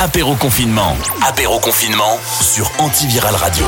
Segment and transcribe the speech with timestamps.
[0.00, 0.92] Apéro confinement.
[1.28, 3.64] Apéro confinement sur Antiviral Radio.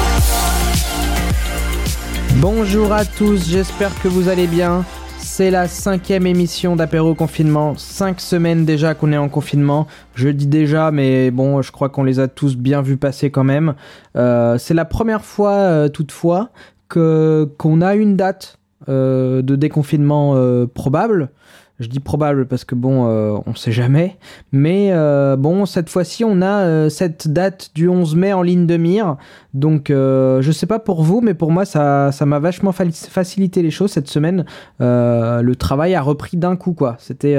[2.36, 4.84] Bonjour à tous, j'espère que vous allez bien.
[5.18, 7.74] C'est la cinquième émission d'apéro confinement.
[7.76, 9.88] Cinq semaines déjà qu'on est en confinement.
[10.14, 13.42] Je dis déjà, mais bon, je crois qu'on les a tous bien vus passer quand
[13.42, 13.74] même.
[14.14, 16.50] Euh, c'est la première fois, euh, toutefois,
[16.88, 21.30] que qu'on a une date euh, de déconfinement euh, probable.
[21.80, 24.18] Je dis probable parce que bon, euh, on sait jamais.
[24.52, 28.66] Mais euh, bon, cette fois-ci, on a euh, cette date du 11 mai en ligne
[28.66, 29.16] de mire.
[29.54, 32.84] Donc, euh, je sais pas pour vous, mais pour moi, ça, ça m'a vachement fa-
[32.90, 34.44] facilité les choses cette semaine.
[34.78, 36.96] Le travail a repris d'un coup, quoi.
[36.98, 37.36] C'était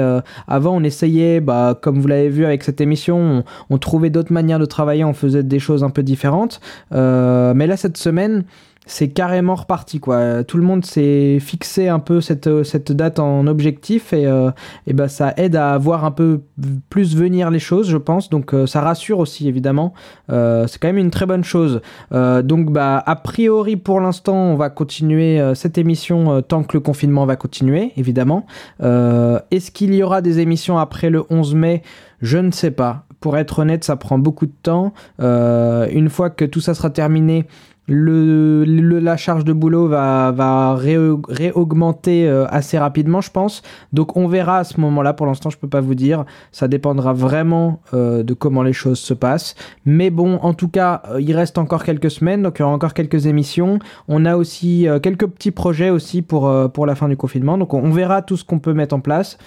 [0.48, 4.32] avant, on essayait, bah, comme vous l'avez vu avec cette émission, on, on trouvait d'autres
[4.32, 6.60] manières de travailler, on faisait des choses un peu différentes.
[6.90, 8.44] Mais là, cette semaine
[8.84, 10.42] c'est carrément reparti quoi.
[10.42, 14.50] Tout le monde s'est fixé un peu cette, cette date en objectif et, euh,
[14.86, 16.42] et ben ça aide à voir un peu
[16.90, 18.28] plus venir les choses, je pense.
[18.28, 19.94] Donc euh, ça rassure aussi évidemment.
[20.30, 21.80] Euh, c'est quand même une très bonne chose.
[22.12, 26.64] Euh, donc bah a priori pour l'instant on va continuer euh, cette émission euh, tant
[26.64, 28.46] que le confinement va continuer évidemment.
[28.82, 31.82] Euh, Est-ce qu'il y aura des émissions après le 11 mai?
[32.20, 33.04] Je ne sais pas.
[33.20, 34.92] Pour être honnête, ça prend beaucoup de temps.
[35.20, 37.46] Euh, une fois que tout ça sera terminé,
[37.88, 40.96] le, la charge de boulot va, va ré-
[41.28, 43.62] réaugmenter euh, assez rapidement, je pense.
[43.92, 45.12] Donc on verra à ce moment-là.
[45.12, 46.24] Pour l'instant, je peux pas vous dire.
[46.52, 49.54] Ça dépendra vraiment euh, de comment les choses se passent.
[49.84, 52.72] Mais bon, en tout cas, euh, il reste encore quelques semaines, donc il y aura
[52.72, 53.78] encore quelques émissions.
[54.08, 57.58] On a aussi quelques petits projets aussi pour, pour la fin du confinement.
[57.58, 59.38] Donc on, on verra tout ce qu'on peut mettre en place.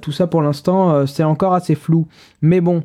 [0.00, 2.06] Tout ça pour l'instant, c'est encore assez flou.
[2.42, 2.82] Mais bon,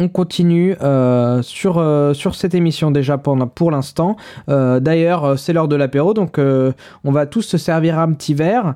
[0.00, 4.16] on continue euh, sur, euh, sur cette émission déjà pour, pour l'instant.
[4.48, 8.74] Euh, D'ailleurs, c'est l'heure de l'apéro, donc on va tous se servir un petit verre.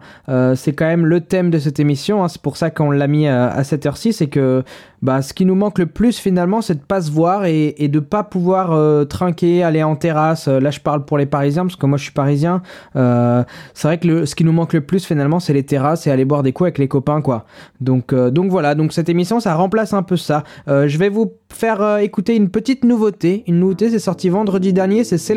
[0.54, 3.26] C'est quand même le thème de cette émission, hein, c'est pour ça qu'on l'a mis
[3.26, 4.62] à, à cette heure-ci, c'est que
[5.04, 7.88] bah, ce qui nous manque le plus finalement, c'est de pas se voir et, et
[7.88, 10.48] de pas pouvoir euh, trinquer, aller en terrasse.
[10.48, 12.62] Euh, Là, je parle pour les Parisiens, parce que moi je suis parisien.
[12.96, 13.44] Euh,
[13.74, 16.24] c'est vrai que ce qui nous manque le plus finalement, c'est les terrasses et aller
[16.24, 17.44] boire des coups avec les copains, quoi.
[17.82, 20.42] Donc, donc voilà, donc cette émission, ça remplace un peu ça.
[20.66, 23.44] Je vais vous faire écouter une petite nouveauté.
[23.46, 25.34] Une nouveauté, c'est sorti vendredi dernier, c'est C'est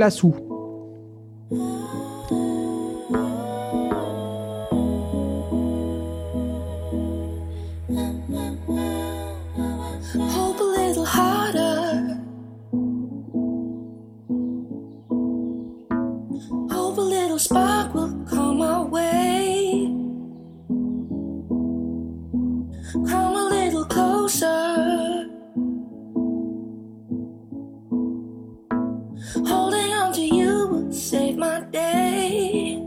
[31.38, 32.82] my day.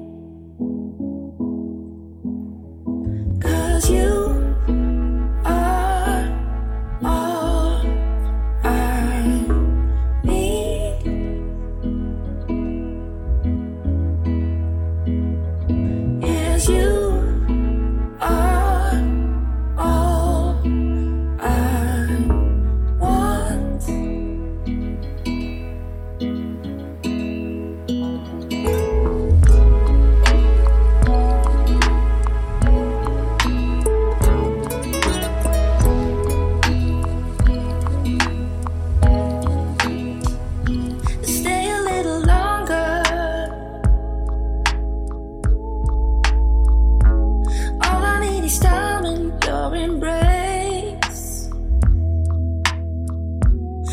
[3.41, 4.30] Cause you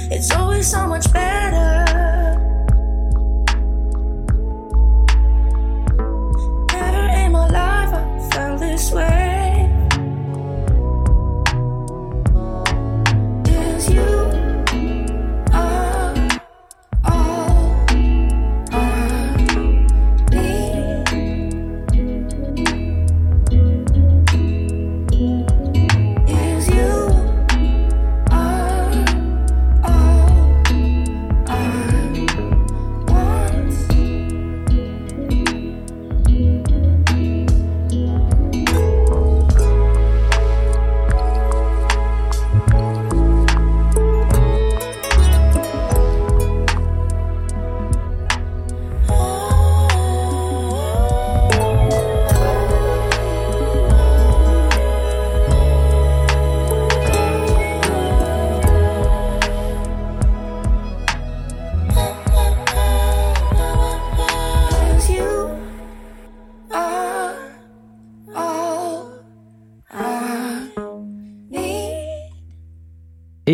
[0.10, 1.87] It's always so much better.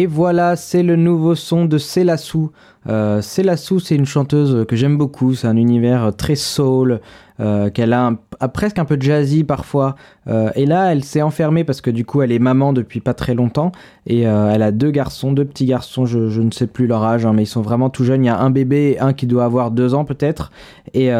[0.03, 2.51] Et voilà, c'est le nouveau son de Célassou.
[2.89, 5.33] Euh, c'est une chanteuse que j'aime beaucoup.
[5.33, 6.99] C'est un univers très soul,
[7.39, 8.11] euh, qu'elle a,
[8.53, 9.95] presque un peu jazzy parfois.
[10.27, 13.13] Euh, et là, elle s'est enfermée parce que du coup, elle est maman depuis pas
[13.13, 13.71] très longtemps.
[14.05, 17.25] Et euh, elle a deux garçons, deux petits garçons, je, ne sais plus leur âge,
[17.25, 18.25] hein, mais ils sont vraiment tout jeunes.
[18.25, 20.51] Il y a un bébé et un qui doit avoir deux ans peut-être.
[20.93, 21.11] Et,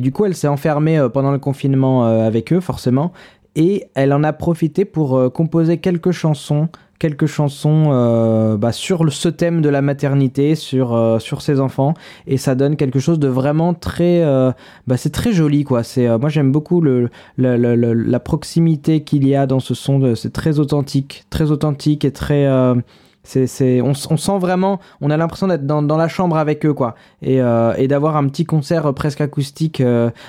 [0.00, 3.12] du coup, elle s'est enfermée pendant le confinement avec eux, forcément.
[3.54, 6.68] Et elle en a profité pour composer quelques chansons
[7.02, 11.94] quelques chansons euh, bah, sur ce thème de la maternité, sur, euh, sur ses enfants,
[12.28, 14.52] et ça donne quelque chose de vraiment très, euh,
[14.86, 15.82] bah, c'est très joli quoi.
[15.82, 20.60] C'est, moi j'aime beaucoup le, la proximité qu'il y a dans ce son, c'est très
[20.60, 22.46] authentique, très authentique et très,
[23.24, 26.94] c'est, c'est, on, sent vraiment, on a l'impression d'être dans, la chambre avec eux quoi,
[27.20, 27.38] et,
[27.78, 29.82] et d'avoir un petit concert presque acoustique.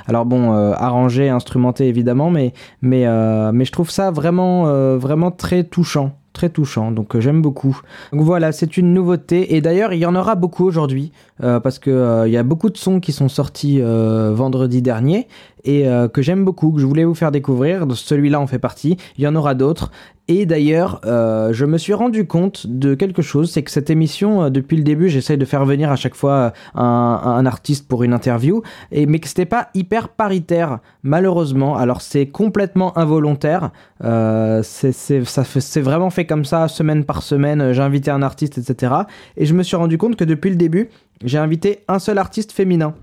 [0.07, 3.05] alors bon, arrangé, instrumenté évidemment, mais mais
[3.51, 4.63] mais je trouve ça vraiment
[4.97, 7.79] vraiment très touchant très touchant donc euh, j'aime beaucoup.
[8.11, 11.11] Donc voilà c'est une nouveauté et d'ailleurs il y en aura beaucoup aujourd'hui
[11.43, 15.27] euh, parce que euh, il y a beaucoup de sons qui sont sortis vendredi dernier
[15.65, 18.97] et euh, que j'aime beaucoup que je voulais vous faire découvrir celui-là en fait partie
[19.17, 19.91] il y en aura d'autres
[20.29, 24.43] et d'ailleurs, euh, je me suis rendu compte de quelque chose, c'est que cette émission,
[24.43, 28.13] euh, depuis le début, j'essaye de faire venir à chaque fois un, artiste pour une
[28.13, 28.63] interview,
[28.93, 31.75] et, mais que c'était pas hyper paritaire, malheureusement.
[31.75, 33.71] Alors c'est complètement involontaire,
[34.01, 38.93] c'est vraiment fait comme ça, semaine par semaine, j'ai invité un artiste, etc.
[39.35, 40.89] Et je me suis rendu compte que depuis le début,
[41.25, 42.93] j'ai invité un seul artiste féminin.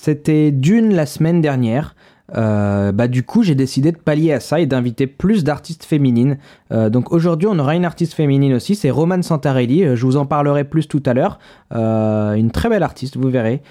[0.00, 1.96] C'était Dune la semaine dernière.
[2.36, 6.36] Euh, bah du coup j'ai décidé de pallier à ça et d'inviter plus d'artistes féminines.
[6.72, 9.84] Euh, donc aujourd'hui on aura une artiste féminine aussi, c'est Romane Santarelli.
[9.84, 11.38] Euh, je vous en parlerai plus tout à l'heure.
[11.70, 13.62] Une très belle artiste, vous verrez.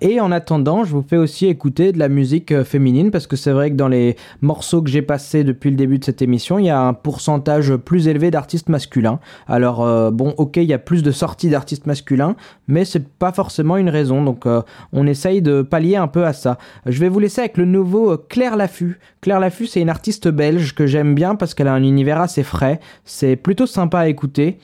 [0.00, 3.50] Et en attendant, je vous fais aussi écouter de la musique féminine parce que c'est
[3.50, 6.66] vrai que dans les morceaux que j'ai passés depuis le début de cette émission, il
[6.66, 9.20] y a un pourcentage plus élevé d'artistes masculins.
[9.46, 12.34] Alors bon, ok, il y a plus de sorties d'artistes masculins,
[12.66, 14.24] mais c'est pas forcément une raison.
[14.24, 14.46] Donc
[14.92, 16.56] on essaye de pallier un peu à ça.
[16.86, 18.98] Je vais vous laisser avec le euh, Claire Laffut.
[19.20, 22.42] Claire Laffut, c'est une artiste belge que j'aime bien parce qu'elle a un univers assez
[22.42, 22.80] frais.
[23.04, 24.58] C'est plutôt sympa à écouter.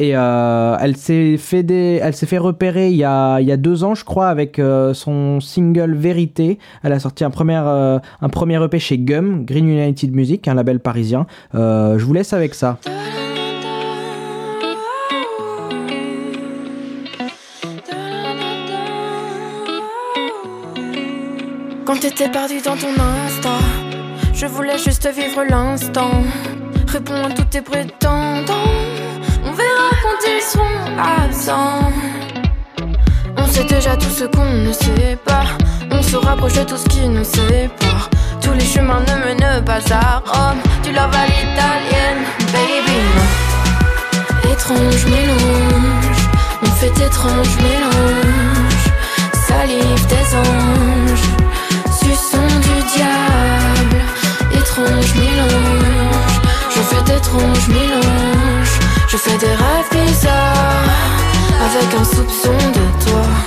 [0.00, 4.94] Et euh, elle s'est fait repérer il y a, deux ans, je crois, avec euh,
[4.94, 6.58] son single Vérité.
[6.82, 10.54] Elle a sorti un premier, euh, un premier EP chez Gum, Green United Music, un
[10.54, 11.26] label parisien.
[11.52, 12.78] Je vous laisse avec ça.
[21.92, 23.58] Quand t'étais perdu dans ton instant,
[24.32, 26.22] je voulais juste vivre l'instant.
[26.86, 28.70] Réponds à tous tes prétendants.
[29.44, 31.90] On verra quand ils seront absents.
[33.36, 35.42] On sait déjà tout ce qu'on ne sait pas.
[35.90, 38.08] On se rapproche de tout ce qui nous sépare.
[38.40, 40.60] Tous les chemins ne mènent pas à Rome.
[40.84, 42.22] Tu love à l'italienne,
[42.52, 43.00] baby.
[44.52, 46.22] Étrange mélange,
[46.62, 48.80] on fait étrange mélange.
[49.48, 51.39] Salive des anges,
[52.94, 54.00] diable.
[54.52, 56.40] Étrange mélange,
[56.74, 58.80] je fais d'étranges mélanges.
[59.08, 60.84] Je fais des rêves bizarres,
[61.66, 63.39] avec un soupçon de toi.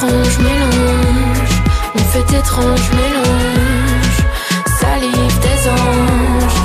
[0.00, 1.54] Étrange mélange,
[1.96, 4.18] on fait étrange mélange.
[4.78, 6.60] Salive des anges,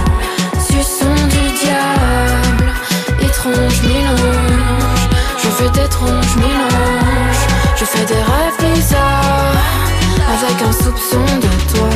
[0.68, 2.72] suçon du diable.
[3.22, 5.10] Étrange mélange,
[5.42, 7.44] je fais d'étranges mélanges.
[7.75, 9.58] Je fais des rêves bizarres,
[10.30, 11.93] avec un soupçon de toi.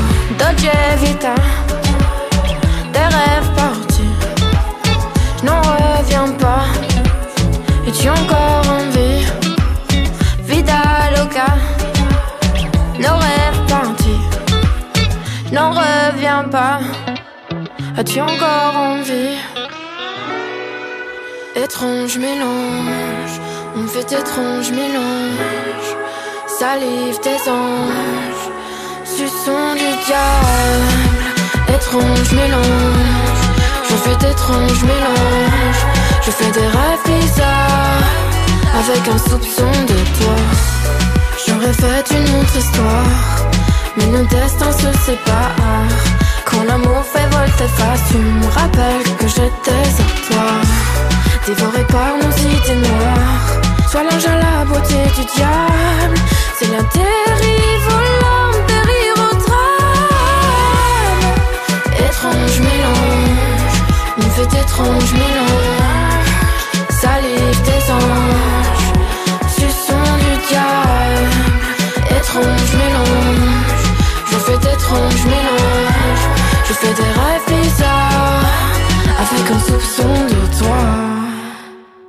[17.97, 19.37] As-tu encore envie?
[21.55, 23.35] Étrange mélange,
[23.75, 25.89] on fait étrange mélange.
[26.59, 28.45] Salive des anges,
[29.03, 31.25] suçon du diable.
[31.75, 33.41] Étrange mélange,
[33.89, 35.83] je fais d'étranges mélanges.
[36.23, 38.03] Je fais des rêves bizarres,
[38.79, 40.37] avec un soupçon de toi.
[41.45, 43.49] J'aurais fait une autre histoire,
[43.95, 46.16] mais nos destins se séparent.
[46.57, 50.49] Mon amour fait volte-face, tu me rappelles que j'étais à toi.
[51.45, 53.45] Dévoré par nos idées noires,
[53.91, 56.17] sois l'ange à la beauté du diable.
[56.57, 57.89] C'est la dérive
[58.21, 60.15] l'homme dérive au drame.
[62.09, 63.75] Étrange mélange,
[64.17, 66.31] une fête étrange mélange.
[66.89, 68.87] Salive des anges,
[69.57, 71.35] suçon du diable.
[72.17, 73.85] Étrange mélange,
[74.31, 75.96] je fais d'étrange mélange.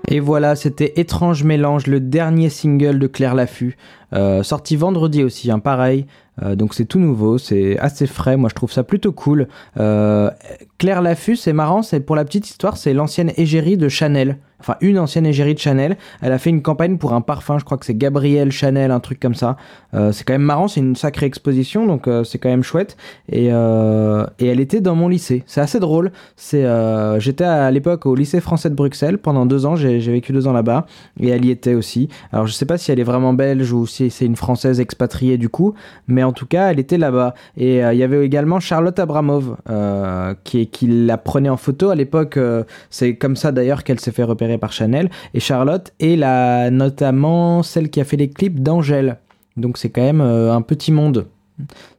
[0.08, 3.97] Et voilà, c'était Étrange Mélange, le dernier single de Claire Laffut, euh,
[4.42, 6.06] sorti vendredi aussi, hein, pareil.
[6.42, 9.48] Euh, donc c'est tout nouveau, c'est assez frais, moi je trouve ça plutôt cool.
[9.78, 10.30] Euh,
[10.78, 14.38] Claire Laffut, c'est marrant, c'est pour la petite histoire, c'est l'ancienne égérie de Chanel.
[14.60, 15.96] Enfin, une ancienne égérie de Chanel.
[16.20, 18.98] Elle a fait une campagne pour un parfum, je crois que c'est Gabrielle Chanel, un
[18.98, 19.56] truc comme ça.
[19.94, 22.96] Euh, c'est quand même marrant, c'est une sacrée exposition, donc euh, c'est quand même chouette.
[23.30, 25.44] Et, euh, elle était dans mon lycée.
[25.46, 26.10] C'est assez drôle.
[26.36, 29.76] C'est, euh, j'étais à l'époque au lycée français de Bruxelles pendant deux ans.
[29.76, 30.86] J'ai vécu deux ans là-bas
[31.20, 32.08] et elle y était aussi.
[32.32, 35.38] Alors je sais pas si elle est vraiment belge ou si c'est une française expatriée
[35.38, 35.74] du coup,
[36.06, 37.34] mais en tout cas elle était là-bas.
[37.56, 41.94] Et euh, il y avait également Charlotte Abramov euh, qui, la prenait en photo à
[41.94, 42.36] l'époque.
[42.36, 45.10] euh, c'est comme ça d'ailleurs qu'elle s'est fait repérer par Chanel.
[45.34, 49.18] Et Charlotte est la, notamment celle qui a fait les clips d'Angèle.
[49.56, 51.26] Donc c'est quand même un petit monde.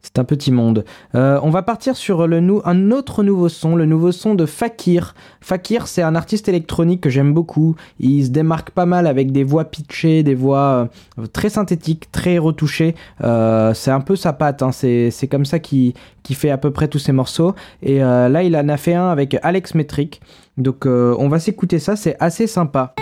[0.01, 0.85] C'est un petit monde.
[1.15, 4.45] Euh, on va partir sur le nou- un autre nouveau son, le nouveau son de
[4.45, 5.13] Fakir.
[5.41, 7.75] Fakir, c'est un artiste électronique que j'aime beaucoup.
[7.99, 10.89] Il se démarque pas mal avec des voix pitchées, des voix
[11.19, 12.95] euh, très synthétiques, très retouchées.
[13.23, 14.61] Euh, c'est un peu sa patte.
[14.63, 14.71] hein.
[14.71, 15.93] C'est comme ça qu'il
[16.33, 17.53] fait à peu près tous ses morceaux.
[17.83, 20.21] Et là, il en a fait un avec Alex Metric.
[20.57, 21.95] Donc, on va s'écouter ça.
[21.95, 22.93] C'est assez sympa.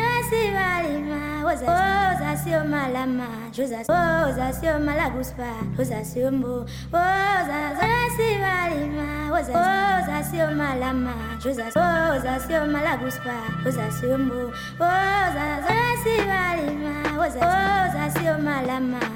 [3.58, 7.06] Je vous assure, oh, vous assure, malaguspa, vous assure, mbo, oh, vous oh,
[8.40, 9.98] valima, vous assure, oh,
[11.42, 15.82] je vous assure, oh, vous assure, malaguspa, vous assure, mbo, oh, vous oh,
[16.28, 18.54] valima, vous assure, oh,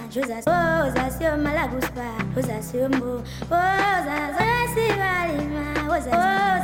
[0.10, 3.58] je vous assure, oh, vous assure, malaguspa, vous assure, mbo, oh,
[3.92, 4.42] vous oh,
[4.98, 6.58] valima, vous assure, oh,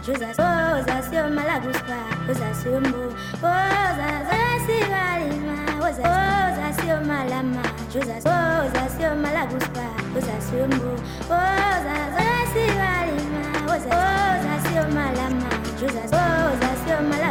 [0.00, 1.98] je vous assure, oh, vous assure, malaguspa,
[2.28, 7.62] vous assure, mbo, oh, vous assure, valima, Oza sio malama.
[7.94, 9.86] Oza sio malaguspa.
[10.16, 10.92] Oza sio mbo.
[11.30, 11.96] Oza
[14.66, 15.48] sio malama.
[15.76, 17.25] Oza sio malama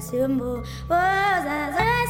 [0.00, 1.58] sio mbo oza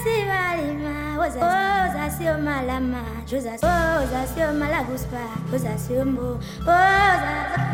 [0.02, 3.02] si balima oza oza sio malama.
[3.26, 5.22] Joza oza sio malaguspa
[5.54, 7.69] oza sio mbo oza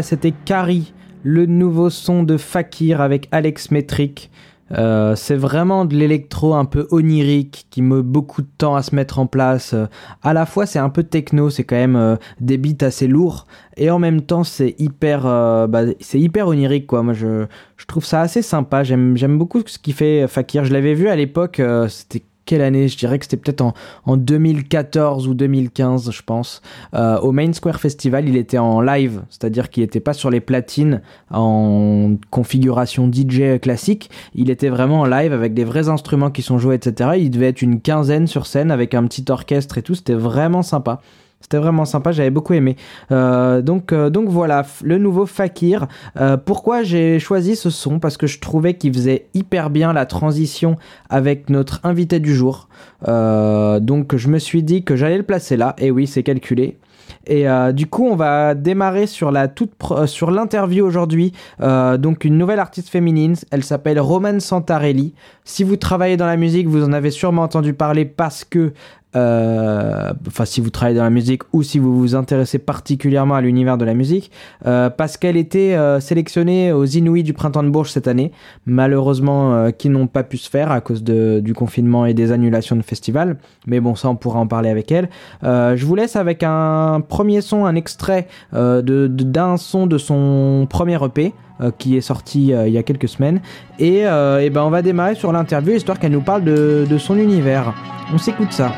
[0.00, 4.30] c'était Carrie, le nouveau son de Fakir avec Alex Metric.
[4.70, 8.94] Euh, c'est vraiment de l'électro un peu onirique qui met beaucoup de temps à se
[8.94, 9.74] mettre en place.
[9.74, 9.84] Euh,
[10.22, 13.46] à la fois, c'est un peu techno, c'est quand même euh, des beats assez lourds,
[13.76, 15.24] et en même temps, c'est hyper,
[15.68, 17.02] bah, c'est hyper onirique quoi.
[17.02, 17.46] Moi, je,
[17.76, 18.82] je trouve ça assez sympa.
[18.84, 20.64] J'aime, beaucoup ce qu'il fait Fakir.
[20.64, 21.60] Je l'avais vu à l'époque.
[21.88, 22.88] c'était quelle année?
[22.88, 26.62] Je dirais que c'était peut-être en, en 2014 ou 2015, je pense.
[26.94, 30.40] Euh, au Main Square Festival, il était en live, c'est-à-dire qu'il n'était pas sur les
[30.40, 34.10] platines en configuration DJ classique.
[34.34, 37.10] Il était vraiment en live avec des vrais instruments qui sont joués, etc.
[37.18, 39.94] Il devait être une quinzaine sur scène avec un petit orchestre et tout.
[39.94, 41.00] C'était vraiment sympa.
[41.42, 42.76] C'était vraiment sympa, j'avais beaucoup aimé.
[43.10, 45.86] Euh, donc, euh, donc voilà, le nouveau Fakir.
[46.18, 47.98] Euh, pourquoi j'ai choisi ce son?
[47.98, 50.76] Parce que je trouvais qu'il faisait hyper bien la transition
[51.10, 52.68] avec notre invité du jour.
[53.06, 55.74] Donc je me suis dit que j'allais le placer là.
[55.78, 56.78] Et oui, c'est calculé.
[57.26, 61.32] Et du coup, on va démarrer sur l'interview aujourd'hui.
[61.60, 63.34] Donc une nouvelle artiste féminine.
[63.50, 65.14] Elle s'appelle Roman Santarelli.
[65.44, 68.72] Si vous travaillez dans la musique, vous en avez sûrement entendu parler parce que
[69.14, 73.78] enfin si vous travaillez dans la musique ou si vous vous intéressez particulièrement à l'univers
[73.78, 74.30] de la musique,
[74.66, 78.32] euh, parce qu'elle était euh, sélectionnée aux Inouïs du printemps de Bourges cette année,
[78.66, 82.32] malheureusement euh, qui n'ont pas pu se faire à cause de, du confinement et des
[82.32, 85.08] annulations de festivals, mais bon ça on pourra en parler avec elle.
[85.44, 89.86] Euh, je vous laisse avec un premier son, un extrait euh, de- de- d'un son
[89.86, 91.32] de son premier EP.
[91.60, 93.40] euh, qui est sorti euh, il y a quelques semaines
[93.78, 96.98] et, euh, et ben on va démarrer sur l'interview histoire qu'elle nous parle de, de
[96.98, 97.74] son univers
[98.12, 98.72] on s'écoute ça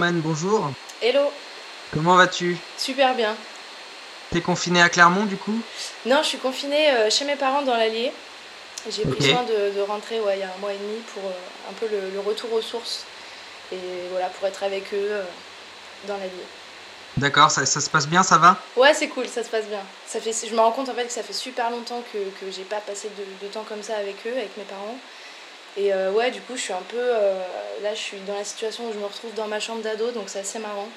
[0.00, 0.70] Roman, bonjour.
[1.02, 1.30] Hello,
[1.92, 2.56] Comment vas-tu?
[2.78, 3.36] Super bien.
[4.30, 5.60] T'es confiné à Clermont, du coup?
[6.06, 8.10] Non, je suis confinée euh, chez mes parents dans l'Allier.
[8.88, 11.24] J'ai pris soin de, de rentrer ouais, il y a un mois et demi pour
[11.24, 13.04] euh, un peu le, le retour aux sources.
[13.72, 13.76] Et
[14.10, 15.22] voilà, pour être avec eux euh,
[16.08, 16.46] dans l'Allier.
[17.18, 18.56] D'accord, ça, ça se passe bien, ça va?
[18.76, 19.82] Ouais, c'est cool, ça se passe bien.
[20.06, 22.50] Ça fait, je me rends compte en fait que ça fait super longtemps que, que
[22.50, 24.96] j'ai pas passé de, de temps comme ça avec eux, avec mes parents.
[25.76, 26.96] Et euh, ouais, du coup, je suis un peu.
[26.98, 27.40] euh,
[27.82, 30.24] là, je suis dans la situation où je me retrouve dans ma chambre d'ado, donc
[30.28, 30.88] c'est assez marrant.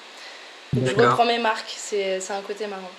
[0.74, 2.90] Donc je reprends mes marques, c'est c'est un côté marrant.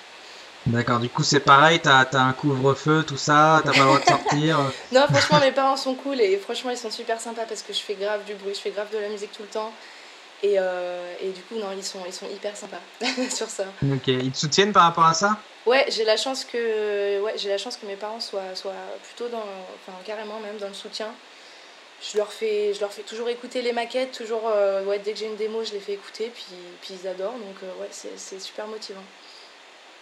[0.65, 3.99] D'accord, du coup c'est pareil, t'as as un couvre-feu, tout ça, t'as pas le droit
[3.99, 4.59] de sortir.
[4.91, 7.79] Non, franchement, mes parents sont cool et franchement, ils sont super sympas parce que je
[7.79, 9.71] fais grave du bruit, je fais grave de la musique tout le temps.
[10.41, 12.81] Et, euh, et du coup, non, ils sont, ils sont hyper sympas
[13.29, 13.65] sur ça.
[13.83, 15.38] ok, ils te soutiennent par rapport à ça?
[15.65, 19.27] Ouais, j'ai la chance que, ouais, j'ai la chance que mes parents soient, soient plutôt
[19.29, 19.43] dans,
[19.81, 21.07] enfin carrément même dans le soutien.
[22.01, 25.19] Je leur fais, je leur fais toujours écouter les maquettes, toujours, euh, ouais, dès que
[25.19, 26.43] j'ai une démo, je les fais écouter, puis,
[26.81, 29.03] puis ils adorent, donc euh, ouais, c'est super motivant.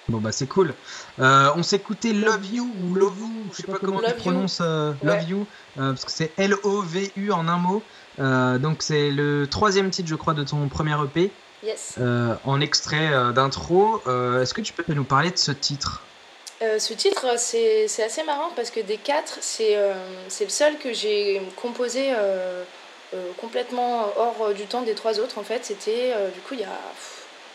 [0.10, 0.74] Bon bah c'est cool.
[1.20, 4.22] Euh, on s'écoutait Love You ou Love You, je sais pas comment Love tu You.
[4.22, 5.24] prononces euh, Love Ouais.
[5.30, 7.82] You, parce que c'est L-O-V-U en un mot.
[8.60, 11.32] Donc c'est le troisième titre je crois de ton premier EP,
[11.64, 11.98] Yes.
[12.44, 14.02] en extrait d'intro.
[14.42, 16.02] Est-ce que tu peux nous parler de ce titre?
[16.64, 19.94] Euh, ce titre, c'est assez marrant parce que des quatre, c'est euh,
[20.40, 22.64] le seul que j'ai composé euh,
[23.38, 25.38] complètement hors du temps des trois autres.
[25.38, 26.80] En fait, c'était du coup il y, a,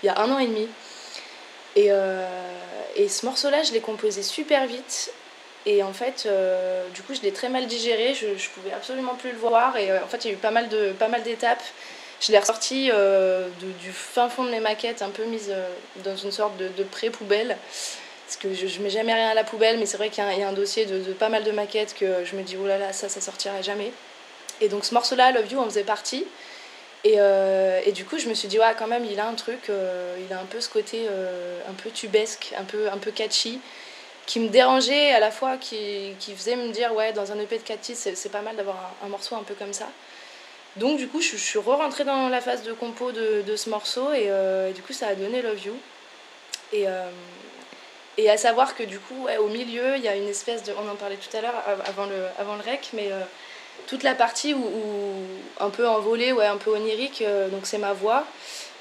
[0.03, 0.69] il y a un an et demi.
[1.75, 1.91] Et,
[2.95, 5.13] et ce morceau-là, je l'ai composé super vite.
[5.67, 6.29] Et en fait,
[6.95, 8.15] du coup, je l'ai très mal digéré.
[8.15, 9.77] Je, je pouvais absolument plus le voir.
[9.77, 11.65] Et en fait, il y a eu pas mal d'étapes.
[12.21, 12.93] Je l'ai ressorti
[13.81, 15.53] du fin fond de mes maquettes, un peu mise
[16.05, 17.57] dans une sorte de, de pré-poubelle.
[18.29, 20.43] Parce que je, je mets jamais rien à la poubelle, mais c'est vrai qu'il y,
[20.43, 22.93] a un- dossier de, pas mal de maquettes que je me dis, oh là là,
[22.93, 23.91] ça, ça sortira jamais.
[24.61, 26.27] Et donc ce morceau-là, Love You, en faisait partie.
[27.05, 29.33] Et, euh, et du coup, je me suis dit, ouais, quand même, il a un
[29.33, 32.99] truc, euh, il a un peu ce côté euh, un peu tubesque, un peu, un
[32.99, 33.61] peu catchy,
[34.27, 37.57] qui me dérangeait à la fois, qui, qui faisait me dire, ouais, dans un EP
[37.57, 39.89] de 4 titres, c'est pas mal d'avoir un, morceau un peu comme ça.
[40.77, 44.13] Donc, du coup, je, suis re-rentrée dans la phase de compo de, de ce morceau,
[44.13, 44.27] et,
[44.69, 45.77] et du coup, ça a donné Love You.
[46.75, 46.85] Et,
[48.19, 50.73] et à savoir que du coup, ouais, au milieu, il y a une espèce de.
[50.85, 53.21] On en parlait tout à l'heure av- avant le, avant le rec, mais euh,
[53.87, 57.79] toute la partie où, où- un peu envolée, ouais, un peu onirique, euh, donc c'est
[57.79, 58.25] ma voix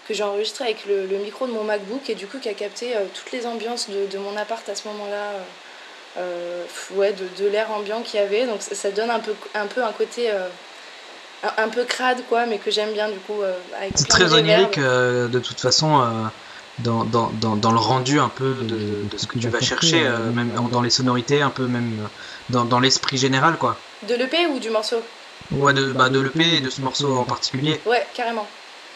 [0.07, 2.53] que j'ai enregistrée avec le, le micro de mon MacBook et du coup qui a
[2.53, 5.31] capté euh, toutes les ambiances de, de mon appart à ce moment-là.
[6.95, 8.45] ouais, de, de l'air ambiant qu'il y avait.
[8.47, 12.45] Donc ça, ça donne un peu, un peu un côté un, un peu crade, quoi,
[12.47, 13.41] mais que j'aime bien du coup.
[13.77, 16.01] avec C'est très onirique de toute façon
[16.77, 20.05] dans, dans, dans, dans le rendu un peu de, de ce que tu vas chercher,
[20.07, 22.07] euh, même en- dans les sonorités, un peu même euh,
[22.49, 23.81] dans, dans l'esprit général quoi.
[24.07, 25.01] De l'EP ou du morceau?
[25.51, 27.81] Ouais, de, bah, de l'EP et de ce morceau en particulier.
[27.85, 28.47] Ouais, carrément.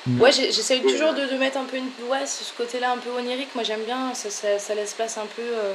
[0.08, 0.20] Mm.
[0.22, 1.90] Ouais, j'essaye toujours de, de mettre un peu une.
[2.10, 5.28] Ouais, ce côté-là un peu onirique, moi j'aime bien, ça, ça, ça laisse place un
[5.28, 5.74] peu, euh,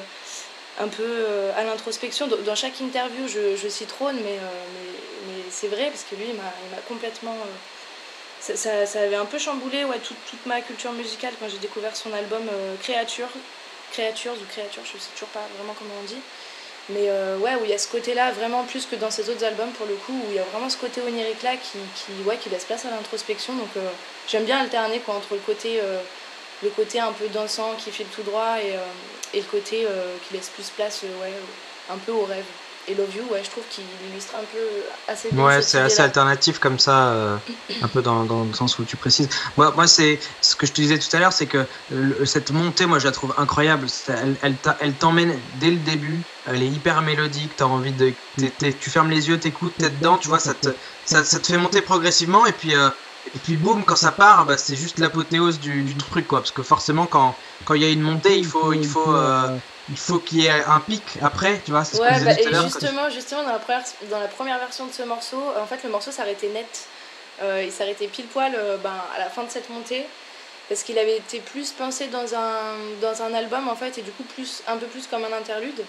[0.79, 2.29] un peu euh, à l'introspection.
[2.29, 3.69] Dans- chaque interview, je, je
[4.23, 7.38] mais, euh, mais, mais c'est vrai, parce que lui, il m'a il m'a complètement.
[8.54, 11.96] Ça, ça, avait un peu chamboulé ouais, toute, toute ma culture musicale quand j'ai découvert
[11.96, 13.28] son album euh, Créature.
[13.92, 16.20] Créatures ou Créatures, je sais toujours pas vraiment comment on dit.
[16.88, 19.44] Mais euh, ouais, où il y a ce côté-là, vraiment plus que dans ses autres
[19.44, 22.37] albums pour le coup, où il y a vraiment ce côté onirique-là qui, qui, ouais,
[22.37, 23.54] qui laisse place à l'introspection.
[23.54, 23.88] Donc euh,
[24.28, 25.80] j'aime bien alterner quoi, entre le côté,
[26.62, 28.74] le côté un peu dansant qui file tout droit et,
[29.37, 29.87] et le côté
[30.26, 31.32] qui laisse plus place ouais,
[31.90, 32.44] un peu au rêve.
[32.88, 35.44] Et Love You, ouais, je trouve qu'il illustre un peu assez bien.
[35.44, 37.38] Ouais, c'est assez alternatif comme ça, euh,
[37.81, 39.29] un peu dans, dans le sens où tu précises.
[39.57, 42.53] Moi, moi c'est ce que je te disais tout à l'heure, c'est que le- cette
[42.53, 43.88] montée, moi, je la trouve incroyable.
[44.09, 44.38] Elle,
[44.81, 46.29] elle, t'emmène dès le début.
[46.44, 47.57] Elle est hyper mélodique.
[47.57, 48.14] T'as envie de,
[48.79, 50.16] tu fermes les yeux, t'écoutes, t'es dedans.
[50.16, 50.68] Tu vois, ça te,
[51.05, 52.46] ça, ça te fait monter progressivement.
[52.46, 52.88] Et puis, euh,
[53.34, 56.40] et puis, boum, quand ça part, bah, c'est juste l'apothéose du, du truc, quoi.
[56.40, 57.34] Parce que forcément, quand,
[57.64, 59.48] quand il y a une montée, il faut, il faut, euh,
[59.90, 61.60] il faut qu'il y ait un pic après.
[61.64, 63.58] Tu vois, ce que je Ouais, disais bah, tout à et justement, justement dans, la
[63.58, 66.86] première, dans la première version de ce morceau, euh, en fait, le morceau s'arrêtait net.
[67.42, 70.04] Euh, il s'arrêtait pile poil euh, ben, à la fin de cette montée.
[70.68, 74.10] Parce qu'il avait été plus pensé dans un, dans un album, en fait, et du
[74.10, 75.84] coup, plus, un peu plus comme un interlude.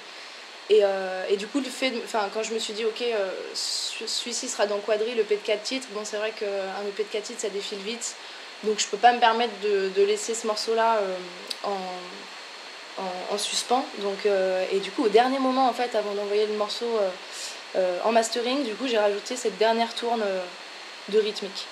[0.70, 1.94] Et, euh, et du coup, le fait
[2.34, 5.42] quand je me suis dit, ok, euh, ce- celui-ci sera dans Quadri, le P de
[5.42, 6.46] 4 titres, bon, c'est vrai qu'un
[6.88, 8.16] EP de 4 titres, ça défile vite.
[8.64, 11.16] Donc, je peux pas me permettre de, laisser ce morceau-là euh,
[11.64, 13.86] en, en, en suspens.
[14.00, 17.10] Donc, euh, et du coup, au dernier moment, en fait, avant d'envoyer le morceau euh,
[17.78, 20.42] euh, en mastering, du coup, j'ai rajouté cette dernière tourne euh,
[21.10, 21.66] de rythmique.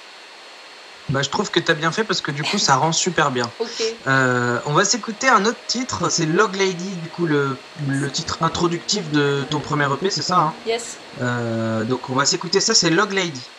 [1.07, 3.51] Bah, je trouve que t'as bien fait parce que du coup, ça rend super bien.
[3.59, 3.69] Ok.
[4.07, 8.37] Euh, on va s'écouter un autre titre, c'est Log Lady, du coup le, le titre
[8.41, 10.55] introductif de ton premier EP, c'est ça hein?
[10.65, 10.97] Yes.
[11.21, 13.53] Euh, Donc on va s'écouter ça, c'est Log Lady.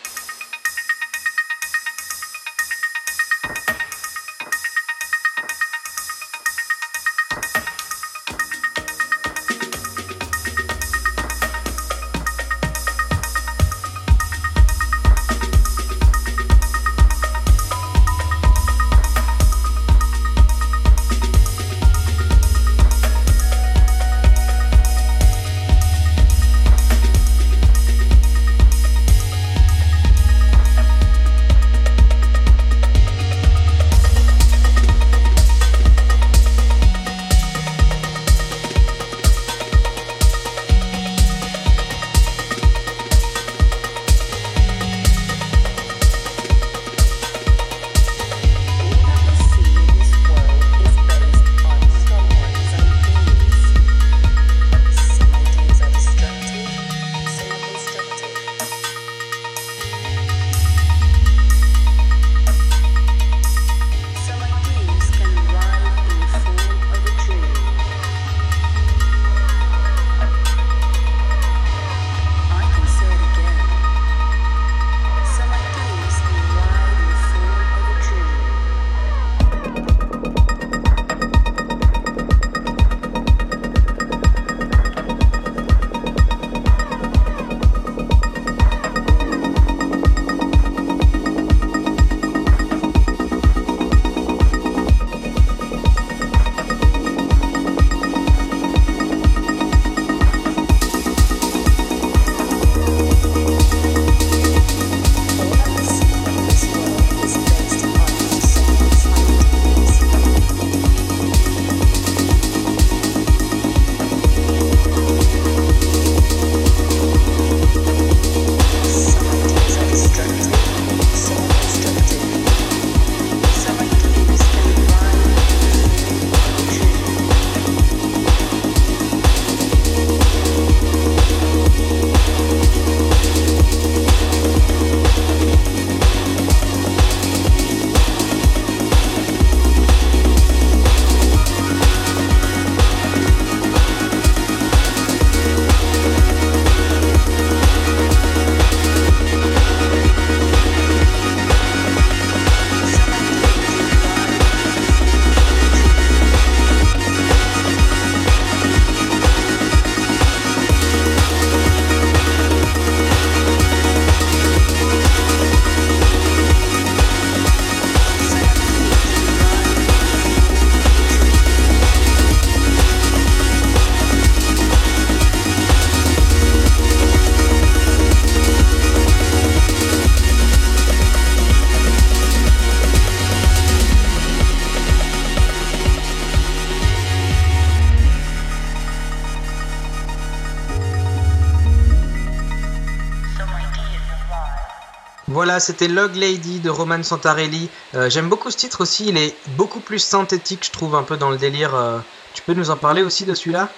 [195.59, 197.69] C'était Log Lady de Roman Santarelli.
[197.95, 201.17] Euh, J'aime beaucoup ce titre aussi, il est beaucoup plus synthétique, je trouve, un peu
[201.17, 201.75] dans le délire.
[201.75, 201.99] euh.
[202.33, 203.69] Tu peux nous en parler aussi de celui-là?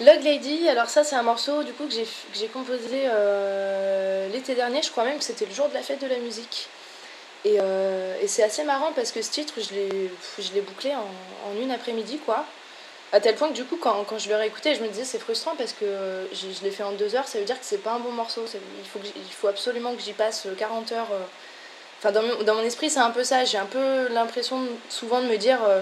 [0.00, 4.82] Log Lady, alors ça c'est un morceau du coup que j'ai composé euh, l'été dernier,
[4.82, 6.68] je crois même que c'était le jour de la fête de la musique.
[7.44, 7.58] Et,
[8.26, 12.44] c'est assez marrant parce que ce titre, je l'ai bouclé en une après-midi quoi.
[13.12, 15.20] À tel point que du coup quand, quand je le réécoutais, je me disais c'est
[15.20, 15.86] frustrant parce que
[16.32, 18.10] je, je l'ai fait en deux heures, ça veut dire que c'est pas un bon
[18.10, 18.42] morceau.
[18.82, 21.08] Il faut, il faut absolument que j'y passe 40 heures.
[21.12, 21.20] euh.
[22.00, 25.20] Enfin dans mon, dans mon esprit c'est un peu ça, j'ai un peu l'impression souvent
[25.20, 25.58] de me dire...
[25.64, 25.80] euh,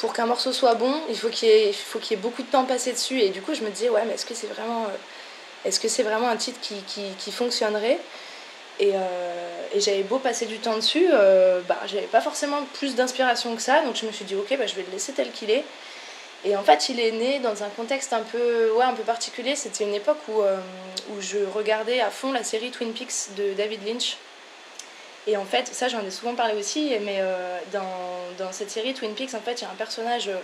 [0.00, 2.92] pour qu'un morceau soit bon, il faut qu'il y, y ait beaucoup de temps passé
[2.92, 3.20] dessus.
[3.20, 6.28] Et du coup, je me disais, ouais, mais est-ce que c'est vraiment, euh, est-ce vraiment
[6.28, 6.76] un titre qui,
[7.18, 7.98] qui, fonctionnerait?
[8.78, 8.98] Et, euh,
[9.76, 13.82] j'avais beau passer du temps dessus, euh, bah, j'avais pas forcément plus d'inspiration que ça.
[13.82, 15.64] Donc je me suis dit, ok, bah, je vais le laisser tel qu'il est.
[16.44, 19.56] Et en fait, il est né dans un contexte un peu, ouais, un peu particulier.
[19.56, 20.56] C'était une époque où, euh,
[21.10, 24.16] où je regardais à fond la série Twin Peaks de David Lynch.
[25.26, 28.94] Et en fait, ça j'en ai souvent parlé aussi, mais euh, dans, dans cette série
[28.94, 30.38] Twin Peaks, en fait, il y a un personnage euh,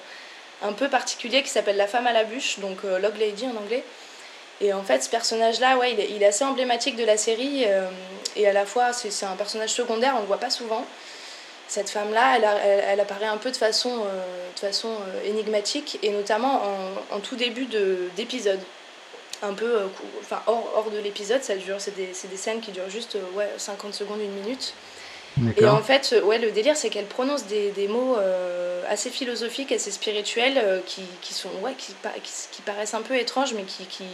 [0.63, 3.85] un peu particulier qui s'appelle la femme à la bûche, donc Log Lady en anglais.
[4.61, 7.67] Et en fait, ce personnage-là, ouais, il est, assez emblématique de la série,
[8.37, 10.87] et à la fois, c'est c'est un personnage secondaire, on le voit pas souvent.
[11.69, 15.29] Cette femme-là, elle, a- elle, elle apparaît un peu de façon, euh, de façon euh,
[15.29, 16.63] énigmatique, et notamment
[17.11, 18.61] en, en tout début de- d'épisode.
[19.43, 19.87] Un peu euh,
[20.21, 23.49] enfin, hors, hors de l'épisode, ça dure, c'est des, des scènes qui durent juste ouais,
[23.59, 24.75] 50 secondes, une minute.
[25.59, 28.17] Et en fait, ouais, le délire, c'est qu'elle prononce des, des mots
[28.89, 33.53] assez philosophiques, assez spirituels, qui, qui, sont, ouais, qui, qui, qui paraissent un peu étranges,
[33.53, 34.05] mais qui, qui,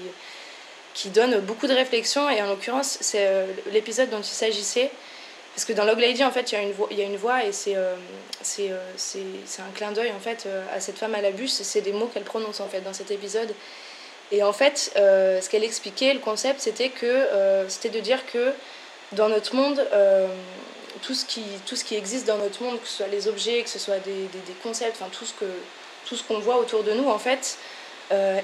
[0.95, 2.29] qui donnent beaucoup de réflexion.
[2.29, 3.29] Et en l'occurrence, c'est
[3.73, 4.91] l'épisode dont il s'agissait.
[5.55, 7.05] Parce que dans Log Lady, en fait, il y a une voix, il y a
[7.05, 7.95] une voix et c'est euh,
[8.61, 8.79] euh,
[9.59, 12.07] un clin d'œil en fait euh, à cette femme à la et C'est des mots
[12.07, 13.55] qu'elle prononce en fait dans cet épisode.
[14.31, 17.27] Et en fait, ce qu'elle expliquait, le concept, c'était que
[17.69, 18.55] c'était de dire que
[19.13, 19.87] dans notre monde,
[21.03, 23.63] tout ce qui tout ce qui existe dans notre monde, que ce soit les objets,
[23.63, 25.27] que ce soit des, des, concepts, enfin tout
[26.17, 27.59] ce qu'on voit autour de nous, en fait,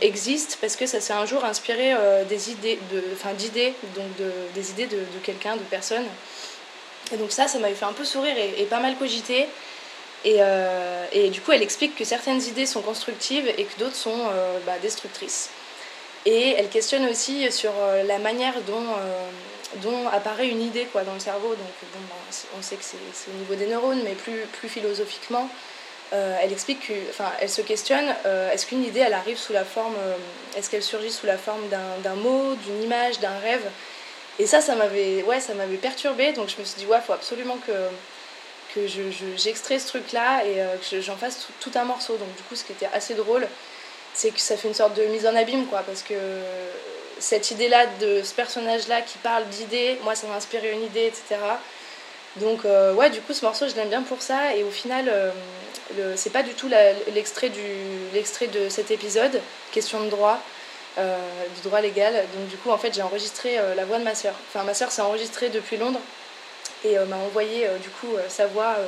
[0.02, 1.94] existe parce que ça s'est un jour inspiré
[2.28, 6.06] des idées de d'idées donc de, des idées de, de quelqu'un, de personnes.
[7.12, 9.46] Et donc ça, ça m'avait fait un peu sourire et, pas mal cogiter.
[10.24, 13.96] Et, euh, et du coup, elle explique que certaines idées sont constructives et que d'autres
[13.96, 15.50] sont euh, bah, destructrices.
[16.26, 18.84] Et elle questionne aussi sur euh, la manière dont,
[19.76, 21.50] dont apparaît une idée quoi, dans le cerveau.
[21.50, 25.48] Donc, bon, bah, on sait que c'est au niveau des neurones, mais plus, plus philosophiquement,
[26.10, 26.94] elle explique que,
[27.40, 28.06] elle se questionne
[28.50, 29.94] est-ce qu'une idée, elle arrive sous la forme,
[30.56, 33.62] est-ce qu'elle surgit sous la forme d'un mot, d'une image, d'un rêve?
[34.38, 35.40] Et ça, ça m'avait, ouais,
[35.76, 36.32] perturbée.
[36.32, 37.72] Donc, je me suis dit ouais, faut absolument que
[38.74, 42.16] que je, je- j'extrais ce truc-là et euh, que je- j'en fasse tout, un morceau.
[42.18, 43.48] Donc, du coup, ce qui était assez drôle,
[44.14, 46.14] c'est que ça fait une sorte de mise en abîme, quoi, parce que
[47.18, 51.36] cette idée-là de ce personnage-là qui parle d'idées, moi, ça m'a inspiré une idée, etc.
[52.36, 54.54] Donc, euh, ouais, du coup, ce morceau, je l'aime bien pour ça.
[54.54, 55.30] Et au final, euh,
[56.16, 56.68] c'est pas du tout
[57.14, 59.40] l'extrait, de cet épisode,
[59.72, 60.38] question de droit,
[61.56, 62.14] du droit légal.
[62.36, 64.34] Donc, du coup, en fait, j'ai enregistré euh, la voix de ma sœur.
[64.48, 66.00] Enfin, ma sœur s'est enregistrée depuis Londres
[66.84, 68.74] et euh, m'a envoyé, euh, du coup, euh, sa voix.
[68.78, 68.86] euh,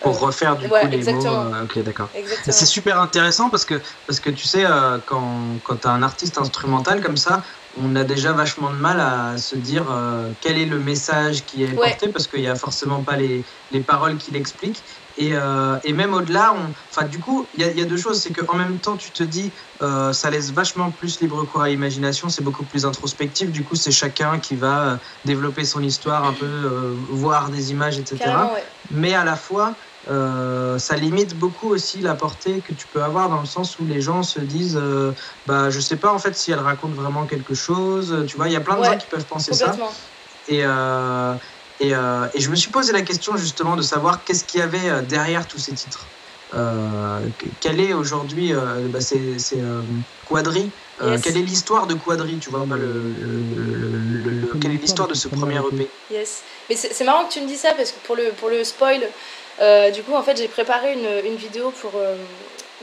[0.00, 1.44] Pour euh, refaire du ouais, coup les exactement.
[1.44, 1.54] mots.
[1.54, 2.08] euh, ok, d'accord.
[2.44, 6.02] C'est super intéressant parce que, parce que tu sais, euh, quand, quand tu as un
[6.02, 7.42] artiste instrumental comme ça,
[7.76, 11.62] on a déjà vachement de mal à se dire euh, quel est le message qui
[11.62, 11.90] est Ouais.
[11.90, 14.84] porté parce qu'il n'y a forcément pas les, les paroles qui l'expliquent.
[15.18, 16.54] Et, euh, et même au-delà,
[16.90, 18.20] enfin, du coup, il y a, il y a deux choses.
[18.20, 21.68] C'est qu'en même temps, tu te dis, euh, ça laisse vachement plus libre cours à
[21.68, 23.50] l'imagination, c'est beaucoup plus introspectif.
[23.50, 26.66] Du coup, c'est chacun qui va développer son histoire, un peu
[27.08, 28.16] voir des images, etc
[28.52, 28.64] ouais.
[28.90, 29.76] mais à la fois
[30.08, 33.86] euh, ça limite beaucoup aussi la portée que tu peux avoir dans le sens où
[33.86, 35.12] les gens se disent euh,
[35.46, 38.52] bah je sais pas en fait si elle raconte vraiment quelque chose tu vois il
[38.52, 39.76] y a plein de Ouais, gens qui peuvent penser ça
[40.48, 41.34] et euh,
[41.80, 44.62] et, euh, et je me suis posé la question justement de savoir qu'est-ce qu'il y
[44.62, 46.10] avait derrière tous ces titres
[46.54, 49.36] euh, que- quel est aujourd'hui bah, c'est
[50.24, 51.20] Quadri Yes.
[51.20, 54.78] quelle est l'histoire de Quadri tu vois bah, le, le- le- le- le- quelle est
[54.80, 56.42] l'histoire de ce premier EP Yes.
[56.70, 58.62] Mais c'est c'est marrant que tu me dis ça parce que pour le, pour le
[58.64, 59.00] spoil,
[59.60, 62.14] euh, du coup, en fait, j'ai préparé une, une vidéo pour, euh,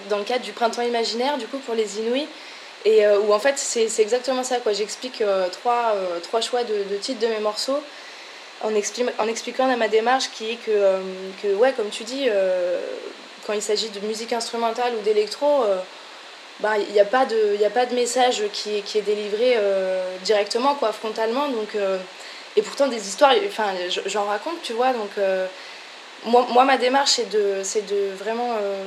[0.10, 2.28] dans le cadre du printemps imaginaire, du coup, pour les Inouïs.
[2.86, 4.58] Et euh, où en fait, c'est exactement ça.
[4.58, 4.74] quoi.
[4.74, 7.80] J'explique trois, trois choix de, de titres de mes morceaux
[8.62, 10.98] en, en expliquant ma démarche qui est que,
[11.42, 12.28] que ouais, comme tu dis,
[13.46, 15.64] quand il s'agit de musique instrumentale ou d'électro,
[16.60, 19.58] bah, il n'y a, pas de- a pas de message qui qui est délivré
[20.24, 21.48] directement, quoi, frontalement.
[21.48, 21.78] Donc,
[22.58, 23.68] et pourtant, des histoires, enfin,
[24.08, 24.92] j'en raconte, tu vois.
[24.92, 25.12] Donc,
[26.26, 27.20] moi, ma démarche,
[27.64, 28.86] c'est de, vraiment euh,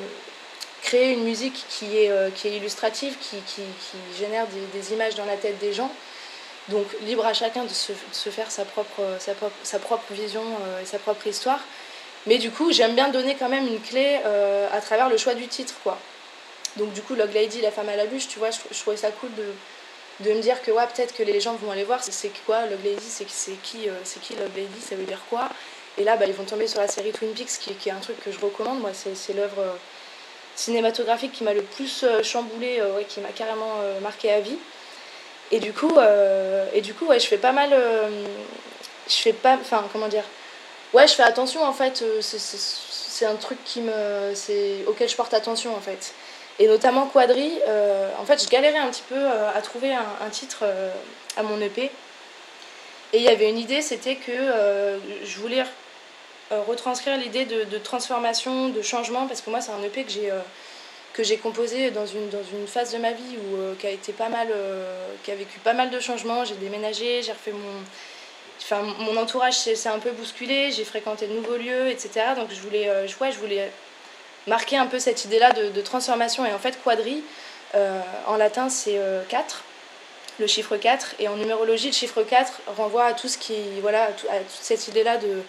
[0.82, 3.62] créer une musique qui est, euh, illustrative, qui,
[4.18, 5.90] génère des, images dans la tête des gens.
[6.68, 9.02] Donc libre à chacun de se, faire sa propre,
[10.10, 11.60] vision euh, et sa propre histoire.
[12.26, 14.18] Mais du coup, j'aime bien donner quand même une clé
[14.72, 15.96] à travers le choix du titre, quoi.
[16.76, 19.10] Donc du coup, Log Lady, la femme à la bûche, tu vois, je, trouvais ça
[19.12, 19.30] cool
[20.20, 22.80] de, me dire que ouais, peut-être que les gens vont aller voir, c'est- quoi Log
[22.84, 25.48] Lady, c'est qui, c'est qui Log Lady, ça veut dire quoi
[25.98, 28.00] Et là, bah, ils vont tomber sur la série Twin Peaks, qui, qui est un
[28.00, 28.80] truc que je recommande.
[28.80, 29.72] Moi, c'est l'œuvre euh,
[30.54, 34.58] cinématographique qui m'a le plus euh, chamboulé, euh, ouais, qui m'a carrément marqué à vie.
[35.52, 35.92] Et du coup,
[36.74, 37.70] et du coup, ouais, je fais pas mal,
[39.08, 40.24] je fais pas, enfin, comment dire,
[40.92, 42.02] ouais, je fais attention en fait.
[42.20, 44.34] c'est- un truc qui me,
[44.88, 46.12] auquel je porte attention en fait.
[46.58, 47.60] Et notamment Quadri,
[48.20, 50.64] en fait, je galérais un petit peu à trouver un, un titre
[51.36, 51.82] à mon EP.
[53.12, 54.32] Et il y avait une idée, c'était que
[55.24, 55.62] je voulais
[56.50, 60.40] retranscrire l'idée de, transformation, de changement, parce que moi, c'est un EP que j'ai euh,
[61.16, 64.12] que composé dans une, dans une phase de ma vie où, euh, qui a été
[64.12, 66.44] pas mal, euh, qui a vécu pas mal de changements.
[66.44, 67.80] J'ai déménagé, j'ai refait mon,
[68.60, 72.10] enfin, mon entourage s'est un peu bousculé, j'ai fréquenté de nouveaux lieux, etc.
[72.36, 73.70] Donc je voulais, euh, je, voulais
[74.46, 76.44] marquer un peu cette idée-là de, de transformation.
[76.44, 77.22] Et en fait, quadri,
[77.74, 79.64] euh, en latin, c'est 4,
[80.38, 81.14] le chiffre 4.
[81.18, 84.38] Et en numérologie, le chiffre 4 renvoie à tout ce qui, voilà, à, tout- à
[84.38, 85.42] toute cette idée-là de,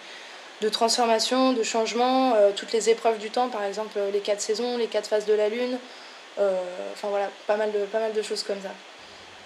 [0.60, 4.40] de transformation, de changement, euh, toutes les épreuves du temps, par exemple euh, les quatre
[4.40, 5.78] saisons, les quatre phases de la lune.
[6.38, 6.52] euh,
[6.94, 8.70] Enfin voilà, pas mal, de, pas mal de choses comme ça.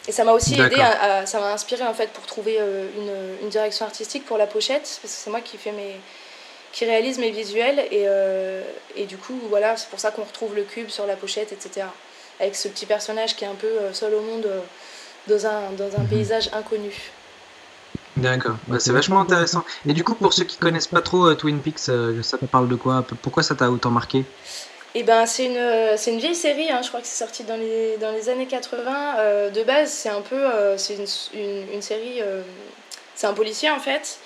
[0.08, 3.12] Et ça m'a aussi aidé, à, à- ça m'a inspiré en fait pour trouver une,
[3.42, 5.96] une direction artistique pour la pochette, parce que c'est moi qui fais mes,
[6.72, 8.06] qui réalise mes visuels et,
[8.96, 11.86] et du coup voilà c'est pour ça qu'on retrouve le cube sur la pochette etc
[12.40, 14.48] avec ce petit personnage qui est un peu seul au monde
[15.28, 17.12] dans un, dans un paysage inconnu
[18.16, 19.64] D'accord, Bah, c'est vachement intéressant.
[19.86, 22.44] Et du coup, pour ceux qui connaissent pas trop euh, Twin Peaks, euh, ça te
[22.44, 24.24] parle de quoi Pourquoi ça t'a autant marqué
[24.94, 27.44] Et ben c'est une, euh, c'est une vieille série, hein, je crois que c'est sorti
[27.44, 29.14] dans les, dans les années 80.
[29.18, 32.42] Euh, de base, c'est un peu euh, c'est une, une, une série, euh,
[33.14, 34.18] c'est un policier en fait,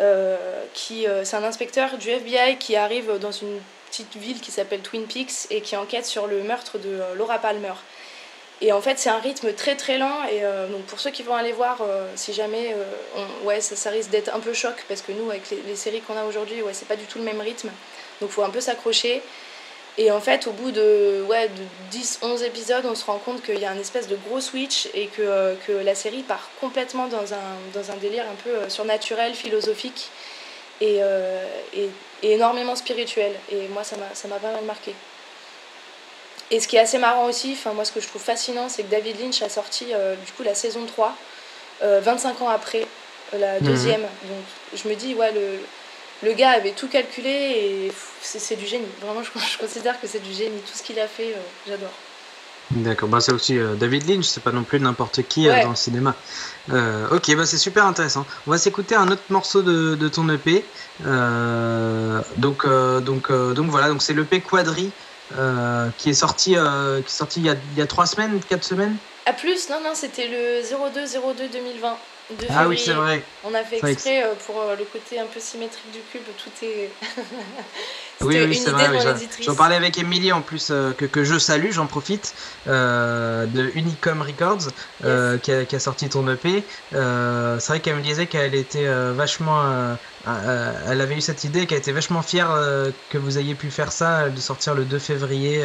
[0.00, 0.36] euh,
[0.74, 4.80] qui euh, c'est un inspecteur du FBI qui arrive dans une petite ville qui s'appelle
[4.80, 7.74] Twin Peaks et qui enquête sur le meurtre de euh, Laura Palmer.
[8.62, 10.22] Et en fait, c'est un rythme très très lent.
[10.30, 12.84] Et euh, donc, pour ceux qui vont aller voir, euh, si jamais, euh,
[13.42, 16.16] on- ouais, ça, risque d'être un peu choc parce que nous, avec les, séries qu'on
[16.16, 17.70] a aujourd'hui, ouais, c'est pas du tout le même rythme.
[18.20, 19.20] Donc, faut un peu s'accrocher.
[19.98, 23.58] Et en fait, au bout de, ouais, de 10-11 épisodes, on se rend compte qu'il
[23.58, 27.34] y a un espèce de gros switch et que, que la série part complètement dans
[27.34, 30.08] un, dans un délire un peu surnaturel, philosophique
[30.80, 31.00] et,
[31.74, 31.90] et,
[32.22, 33.32] et énormément spirituel.
[33.50, 34.94] Et moi, ça m'a ça m'a pas mal marqué.
[36.52, 38.82] Et ce qui est assez marrant aussi, enfin moi ce que je trouve fascinant, c'est
[38.84, 41.16] que David Lynch a sorti euh, du coup la saison 3,
[41.82, 42.86] euh, 25 ans après
[43.34, 43.66] euh, la Mhm.
[43.66, 44.02] deuxième.
[44.02, 44.44] Donc
[44.74, 45.58] je me dis, ouais, le,
[46.28, 48.84] le gars avait tout calculé et c'est du génie.
[49.00, 50.60] Vraiment, je, je considère que c'est du génie.
[50.60, 51.88] Tout ce qu'il a fait, euh, j'adore.
[52.70, 55.70] D'accord, bah c'est aussi euh, David Lynch, c'est pas non plus n'importe qui euh, dans
[55.70, 56.16] le cinéma.
[56.70, 58.24] Euh, ok, bah c'est super intéressant.
[58.46, 60.64] On va s'écouter un autre morceau de, de ton EP.
[61.04, 64.90] Euh, donc, euh, donc, euh, donc voilà, donc c'est l'EP Quadri
[65.38, 68.06] euh, qui est sorti, euh, qui est sorti il y a, il y a trois
[68.06, 69.00] semaines, quatre semaines?
[69.24, 72.00] À plus, non, non, c'était le 02-02-2020.
[72.30, 73.26] De Ah oui, c'est vrai.
[73.42, 76.28] On a fait exprès euh, pour euh, le côté un peu symétrique du cube.
[76.36, 76.96] Tout est.
[78.22, 78.88] Oui, oui, c'est vrai.
[78.88, 82.34] oui, j'en- parlais avec Émilie en plus, euh, que, que je salue, j'en profite,
[82.68, 84.68] euh, de Unicom Records,
[85.02, 86.66] euh, qui, a, qui a sorti ton EP.
[86.92, 89.98] C'est vrai qu'elle me disait qu'elle était vachement.
[90.24, 92.50] elle avait eu cette idée, qu'elle était vachement fière
[93.08, 95.64] que vous ayez pu faire ça, de sortir le 2 février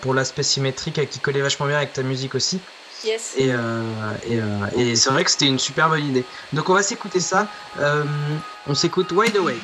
[0.00, 2.64] pour l'aspect symétrique, qui collait vachement bien avec ta musique aussi.
[3.36, 3.82] Et, euh,
[4.26, 6.24] et, euh, et c'est vrai que c'était une super bonne idée.
[6.52, 7.48] Donc on va s'écouter ça.
[7.78, 8.04] Euh,
[8.66, 9.56] on s'écoute Wide Away.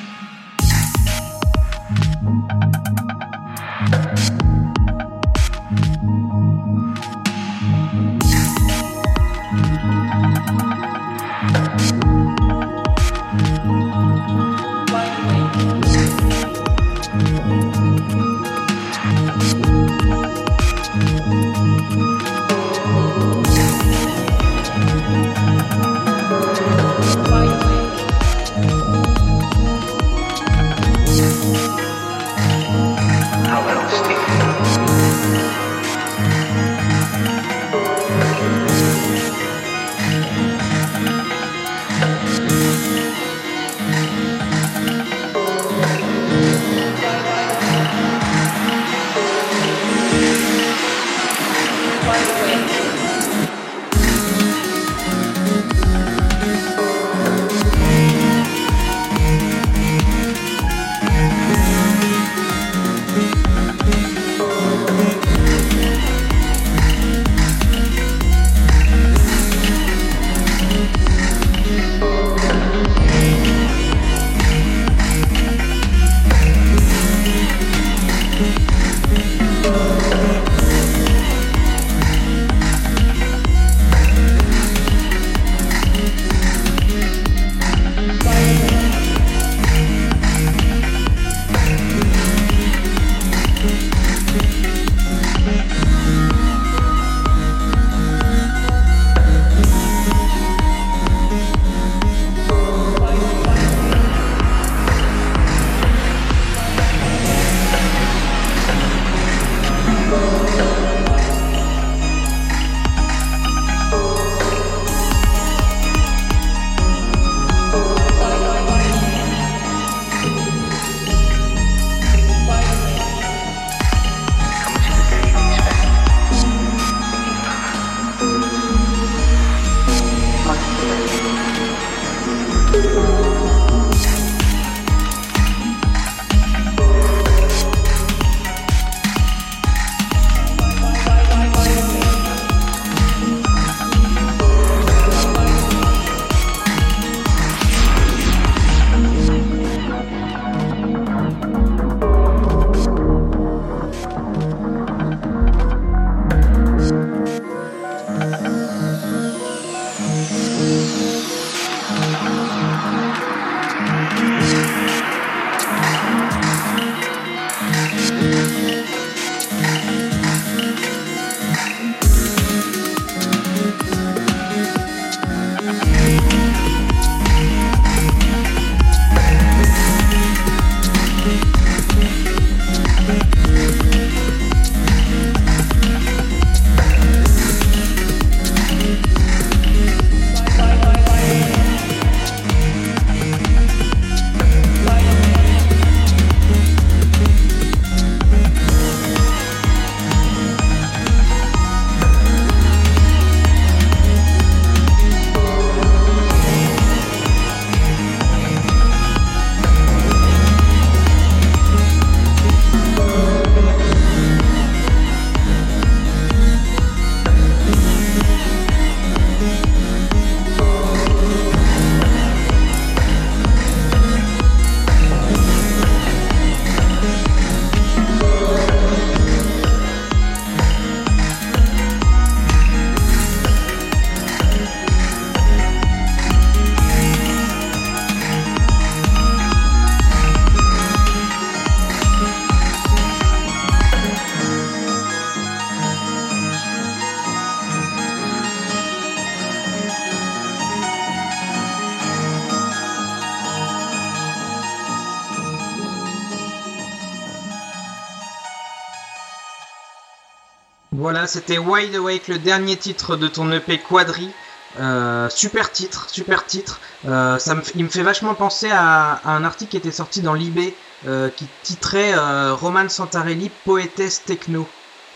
[261.23, 264.29] Voilà, c'était Wide Awake, le dernier titre de ton EP Quadri.
[264.77, 266.81] Euh, super titre, super titre.
[267.07, 270.19] Euh, ça me, il me fait vachement penser à, à un article qui était sorti
[270.19, 270.73] dans l'IB
[271.07, 274.67] euh, qui titrait euh, Roman Santarelli, poétesse techno.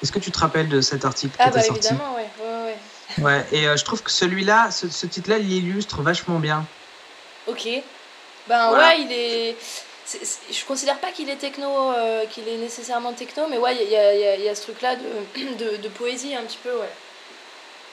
[0.01, 2.29] Est-ce que tu te rappelles de cet article qui Ah était bah sorti évidemment, ouais.
[2.39, 2.73] ouais,
[3.17, 3.23] ouais.
[3.25, 6.65] Ouais, et euh, je trouve que celui-là, ce, ce titre-là, il illustre vachement bien.
[7.47, 7.67] Ok.
[8.47, 8.77] Ben Voilà.
[8.87, 9.57] ouais, il est...
[10.07, 13.89] c'est- Je considère pas qu'il est techno, euh, qu'il est nécessairement techno, mais ouais, il
[13.89, 16.93] y y y a ce truc-là de, de, de poésie un petit peu, ouais.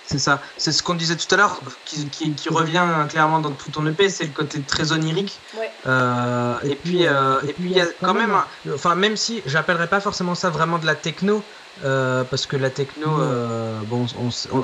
[0.07, 0.43] C'est ça.
[0.59, 3.87] C'est ce qu'on disait tout à l'heure, qui, qui, qui revient clairement dans tout ton
[3.87, 5.41] EP, c'est le côté très onirique.
[5.57, 5.71] Ouais.
[5.87, 9.43] Euh, et puis, euh, et puis il y a quand même, un- enfin même si
[9.47, 11.49] j'appellerais pas forcément ça vraiment de la techno,
[11.83, 14.07] euh, parce que la techno, euh, bon,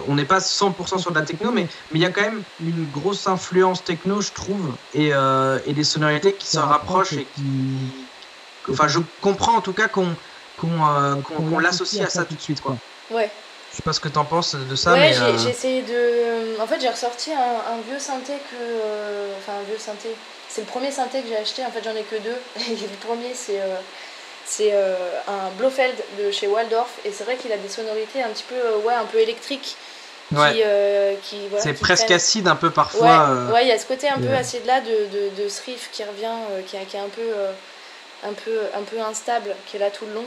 [0.07, 2.45] on n'est pas 100% sur de la techno, mais mais il y a quand même
[2.59, 7.27] une grosse influence techno, je trouve, et, euh, et des sonorités qui s'en rapprochent et
[7.27, 8.13] qui,
[8.69, 10.17] enfin je comprends en tout cas qu'on
[10.57, 12.77] qu'on qu'on qu'on l'associe à ça tout de suite, quoi.
[13.11, 13.31] Ouais.
[13.71, 16.61] Je sais pas ce que t'en penses de ça, ouais, mais j'ai euh, essayé de.
[16.61, 19.37] En fait, j'ai ressorti un, un vieux synthé que.
[19.39, 20.09] Enfin, un vieux synthé.
[20.49, 21.65] C'est le premier synthé que j'ai acheté.
[21.65, 22.37] En fait, j'en ai que deux.
[22.57, 23.81] Et le premier, c'est euh,
[24.51, 24.95] c'est euh,
[25.29, 26.91] un Blofeld de chez Waldorf.
[27.05, 29.77] Et c'est vrai qu'il a des sonorités un petit peu, euh, ouais, un peu électriques.
[30.29, 30.63] Qui, ouais.
[30.65, 33.31] euh, qui, voilà, c'est presque prennent- acide un peu parfois.
[33.49, 35.61] Ouais, ouais, il y a ce côté un peu acide là de, de, de ce
[35.67, 36.37] riff qui revient,
[36.69, 37.29] qui, est- qui est un peu,
[38.25, 40.25] un, peu, un peu instable, qui est là tout le long.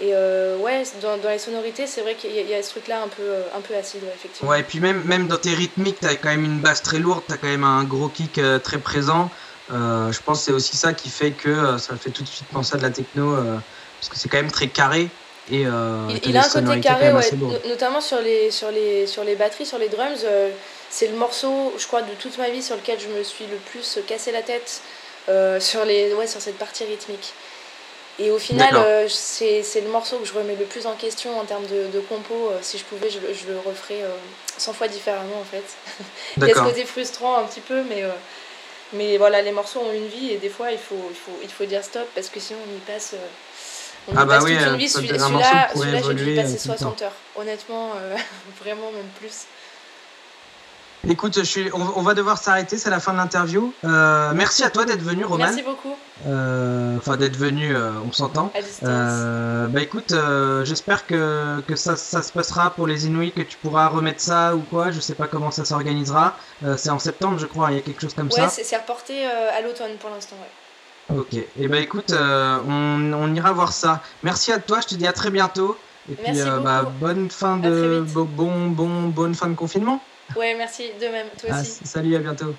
[0.00, 2.62] Et euh, ouais, dans, dans les sonorités, c'est vrai qu'il y, a- il y a
[2.62, 3.22] ce truc-là un peu,
[3.56, 4.50] un peu acide, effectivement.
[4.50, 7.22] Ouais, et puis même, même dans tes rythmiques, t'as quand même une basse très lourde,
[7.28, 9.30] t'as quand même un gros kick euh, très présent.
[9.72, 12.28] Euh, je pense que c'est aussi ça qui fait que euh, ça fait tout de
[12.28, 13.56] suite penser à de la techno, euh,
[14.00, 15.08] parce que c'est quand même très carré.
[15.50, 17.30] Et, Il, a un côté carré, ouais,
[17.68, 20.24] notamment sur les, sur, les, sur les batteries, sur les drums.
[20.88, 23.56] c'est le morceau, je crois, de toute ma vie sur lequel je me suis le
[23.56, 24.80] plus cassé la tête
[25.60, 27.34] sur, les, ouais, sur cette partie rythmique.
[28.18, 31.44] Et au final, euh, c'est le morceau que je remets le plus en question en
[31.44, 32.50] termes de, de compo.
[32.52, 34.14] Euh, si je pouvais, je, le- je le referais euh,
[34.56, 35.64] 100 fois différemment en fait.
[36.36, 38.04] Il y a ce côté frustrant un petit peu, mais,
[38.94, 41.48] mais voilà, les morceaux ont une vie et des fois il faut, il faut, il
[41.50, 43.18] faut dire stop parce que sinon on y passe, euh,
[44.08, 44.88] on y Ah bah passe oui, toute euh, une vie.
[44.88, 47.12] Celui- un morceau Celui-là, celui-là, j'ai dû y passer euh, tout le 60 heures.
[47.36, 48.16] Honnêtement, euh,
[48.62, 49.32] vraiment même plus.
[51.08, 53.72] Écoute, je suis, on, on va devoir s'arrêter, c'est la fin de l'interview.
[53.84, 55.44] Euh, merci à toi d'être venu, Roman.
[55.44, 55.94] Merci beaucoup.
[56.26, 58.50] Euh, Enfin, d'être venu, euh, on s'entend.
[58.82, 60.14] Bah écoute,
[60.64, 64.54] j'espère que, que ça, ça se passera pour les Inuits, que tu pourras remettre ça
[64.54, 64.90] ou quoi.
[64.90, 66.36] Je sais pas comment ça s'organisera.
[66.76, 67.70] C'est en septembre, je crois.
[67.72, 68.48] Il y a quelque chose comme ouais, ça.
[68.48, 70.36] c'est c'est reporté à l'automne pour l'instant.
[71.10, 71.18] Ouais.
[71.18, 71.34] Ok.
[71.58, 74.00] Et bah écoute, on, on ira voir ça.
[74.22, 74.80] Merci à toi.
[74.80, 75.76] Je te dis à très bientôt.
[76.10, 80.00] Et puis, Merci bah, bonne fin de bon, bon, bonne fin de confinement.
[80.36, 81.26] Ouais, merci de même.
[81.40, 81.80] Toi Ah, aussi.
[81.84, 82.54] salut, à bientôt.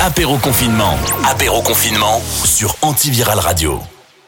[0.00, 0.94] Apéro confinement.
[1.28, 3.78] Apéro confinement sur Antiviral Radio.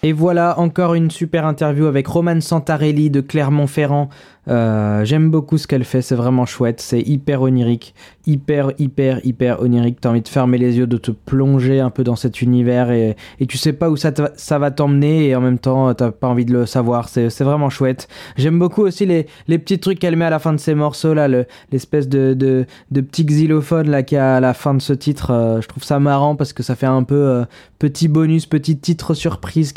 [0.03, 4.11] Et voilà encore une super interview avec Romane Santarelli de Clermont-Ferrand.
[4.49, 7.95] Euh, J'aime beaucoup ce qu'elle fait, c'est vraiment chouette, c'est hyper onirique,
[8.27, 10.01] hyper, hyper, hyper onirique.
[10.01, 13.17] T'as envie de fermer les yeux, de te plonger un peu dans cet univers et,
[13.41, 16.29] et tu sais pas où ça, ça va t'emmener et en même temps t'as pas
[16.29, 17.09] envie de le savoir.
[17.09, 18.09] C'est vraiment chouette.
[18.37, 21.15] J'aime beaucoup aussi les, les petits trucs qu'elle met à la fin de ses morceaux
[21.15, 24.75] là, le- l'espèce de, de, de petit xylophone là qu'il y a à la fin
[24.75, 25.31] de ce titre.
[25.31, 27.45] Euh, je trouve ça marrant parce que ça fait un peu euh,
[27.79, 29.73] petit bonus, petit titre surprise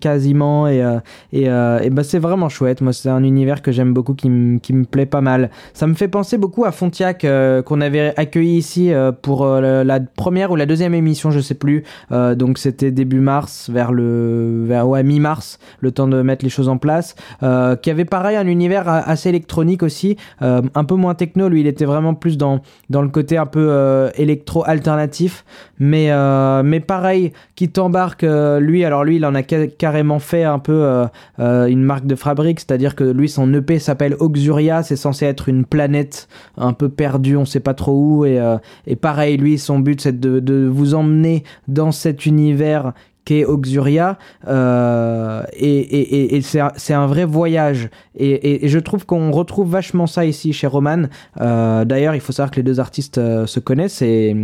[0.00, 0.98] quasiment et, euh,
[1.32, 2.80] et, euh, et bah c'est vraiment chouette.
[2.80, 5.50] Moi c'est un univers que j'aime beaucoup, qui, me- qui me plaît pas mal.
[5.74, 9.84] Ça me fait penser beaucoup à Fontiac euh, qu'on avait accueilli ici euh, pour euh,
[9.84, 11.84] la- première ou la deuxième émission, je sais plus.
[12.10, 16.68] Donc c'était début mars, vers le vers ouais, mi-mars, le temps de mettre les choses
[16.68, 17.14] en place.
[17.40, 21.48] Qui avait pareil un univers assez électronique aussi, un peu moins techno.
[21.48, 25.44] Lui, il était vraiment plus dans dans le côté un peu électro alternatif,
[25.80, 28.84] mais euh, mais pareil, qui t'embarque euh, lui.
[28.84, 31.06] Alors lui, il en a ca- carrément fait un peu euh,
[31.40, 35.48] euh, une marque de fabrique, c'est-à-dire que lui, son EP s'appelle Auxuria, c'est censé être
[35.48, 39.58] une planète un peu perdue, on sait pas trop où, et, euh, et pareil, lui,
[39.58, 42.92] son but, c'est de, de vous emmener dans cet univers
[43.24, 44.18] qu'est Auxuria,
[44.48, 47.88] euh, et, et, et, c'est un- vrai voyage.
[48.16, 51.02] Et, et, je trouve qu'on retrouve vachement ça ici chez Roman.
[51.40, 54.34] Euh, D'ailleurs, il faut savoir que les deux artistes euh, se connaissent et,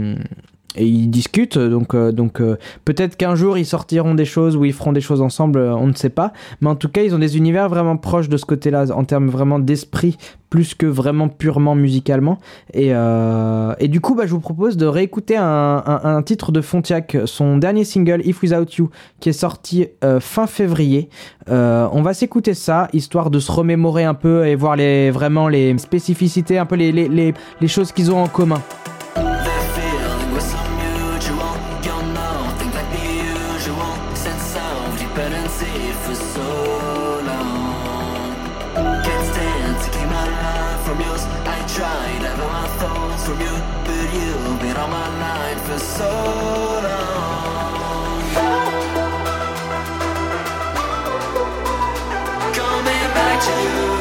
[0.76, 4.64] et ils discutent, donc, euh, donc euh, peut-être qu'un jour ils sortiront des choses ou
[4.64, 6.32] ils feront des choses ensemble, euh, on ne sait pas.
[6.60, 9.28] Mais en tout cas, ils ont des univers vraiment proches de ce côté-là, en termes
[9.28, 10.16] vraiment d'esprit,
[10.50, 12.38] plus que vraiment purement musicalement.
[12.72, 17.16] Et, et du coup, bah, je vous propose de réécouter un, un, titre de Fontiac,
[17.24, 19.88] son dernier single, If Without You, qui est sorti
[20.20, 21.08] fin février.
[21.48, 25.76] On va s'écouter ça, histoire de se remémorer un peu et voir les, vraiment les
[25.78, 28.62] spécificités, un peu les, les, les choses qu'ils ont en commun.
[53.48, 53.95] You.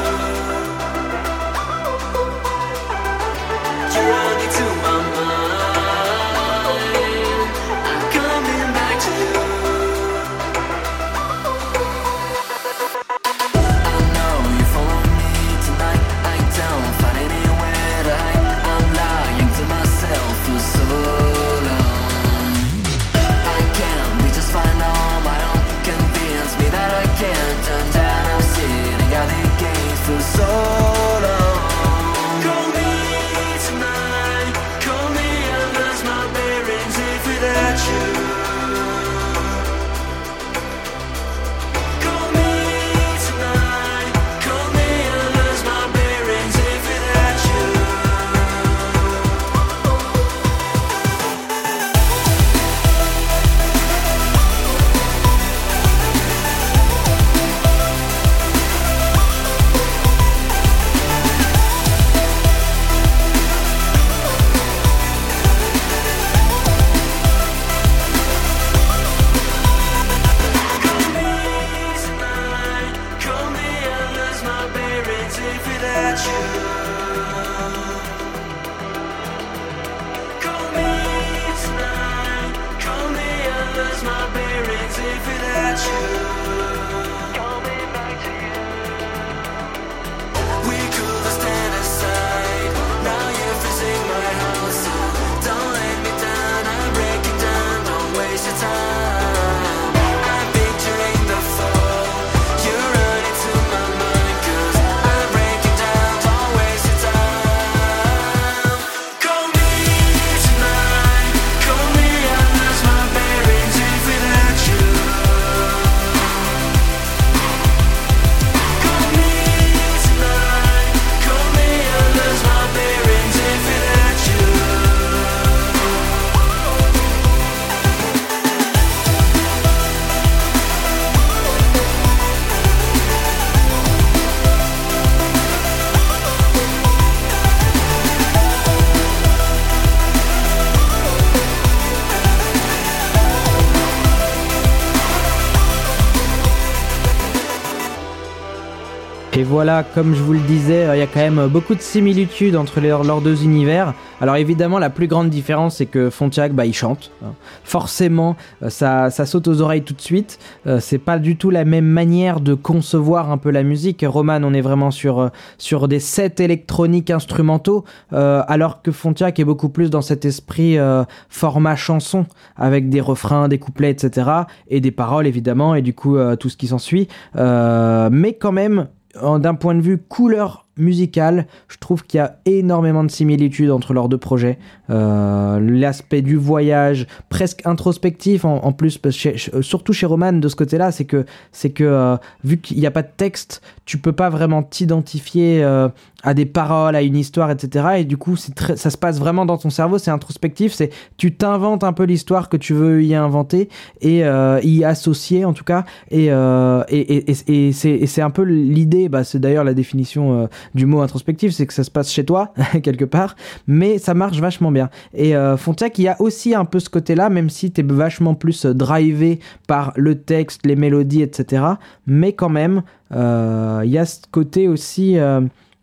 [149.56, 152.58] Voilà, comme je vous le disais, euh, il y a quand même beaucoup de similitudes
[152.58, 153.93] entre leurs deux univers.
[154.20, 157.10] Alors évidemment, la plus grande différence, c'est que Fontiac, bah, il chante.
[157.24, 157.32] hein.
[157.64, 160.39] Forcément, euh, ça, saute aux oreilles tout de suite.
[160.68, 164.03] Euh, c'est pas du tout la même manière de concevoir un peu la musique.
[164.06, 169.45] Roman, on est vraiment sur, euh, des sets électroniques instrumentaux, euh, alors que Fontiac est
[169.45, 172.26] beaucoup plus dans cet esprit euh, format chanson,
[172.58, 174.30] avec des refrains, des couplets, etc.
[174.68, 177.08] Et des paroles, évidemment, et du coup, euh, tout ce qui s'ensuit.
[177.38, 178.88] Euh, mais quand même,
[179.22, 183.93] d'un point de vue couleur musicale, je trouve qu'il y a énormément de similitudes entre
[183.93, 184.59] leurs deux projets.
[184.89, 190.55] Euh, L'aspect du voyage, presque introspectif en, plus, chez- chez- surtout chez Roman de ce
[190.57, 191.26] côté-là, c'est que,
[191.70, 195.88] que euh, vu qu'il n'y a pas de texte, tu peux pas vraiment t'identifier euh,
[196.26, 197.86] à des paroles, à une histoire, etc.
[197.99, 201.34] Et du coup, très, ça se passe vraiment dans ton cerveau, c'est introspectif, c'est tu
[201.36, 203.69] t'inventes un peu l'histoire que tu veux y inventer
[204.01, 205.86] et euh, y associer en tout cas.
[206.09, 207.71] Et, euh, et, et, et-
[208.07, 211.73] c'est un peu l'idée, bah, c'est d'ailleurs la définition euh, du mot introspectif, c'est que
[211.73, 212.53] ça se passe chez toi,
[212.84, 213.36] quelque part,
[213.67, 214.89] mais ça marche vachement bien.
[215.13, 218.34] Et euh, Fontac, il y a aussi un peu ce côté-là, même si t'es vachement
[218.34, 221.63] plus euh, drivé par le texte, les mélodies, etc.
[222.07, 222.82] Mais quand même,
[223.13, 225.17] euh, il y a ce côté aussi...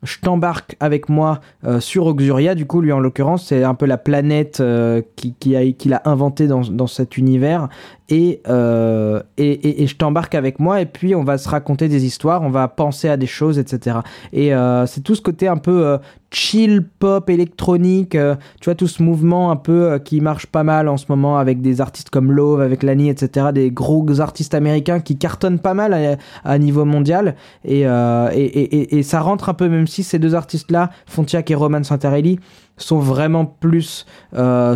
[0.03, 3.87] je t'embarque avec moi euh, sur Auxuria, du coup, lui en l'occurrence, c'est un peu
[3.87, 7.69] la planète euh, qui, qui a, qu'il a inventée dans, dans cet univers.
[8.13, 11.89] Et, euh, et, et, et je t'embarque avec moi, et puis on va se raconter
[11.89, 14.01] des histoires, on va penser à des choses, etc.
[14.35, 15.97] Et euh, c'est tout ce côté un peu euh,
[16.31, 20.99] chill, pop, électronique, tu vois, tout ce mouvement un peu qui marche pas mal en
[20.99, 23.47] ce moment avec des artistes comme Love, avec Lani, etc.
[23.55, 27.35] Des gros artistes américains qui cartonnent pas mal à, niveau mondial.
[27.65, 31.83] Et, et, et, ça rentre un peu, même si ces deux artistes-là, Fontiac et Roman
[31.83, 32.39] Santarelli,
[32.77, 34.05] sont vraiment plus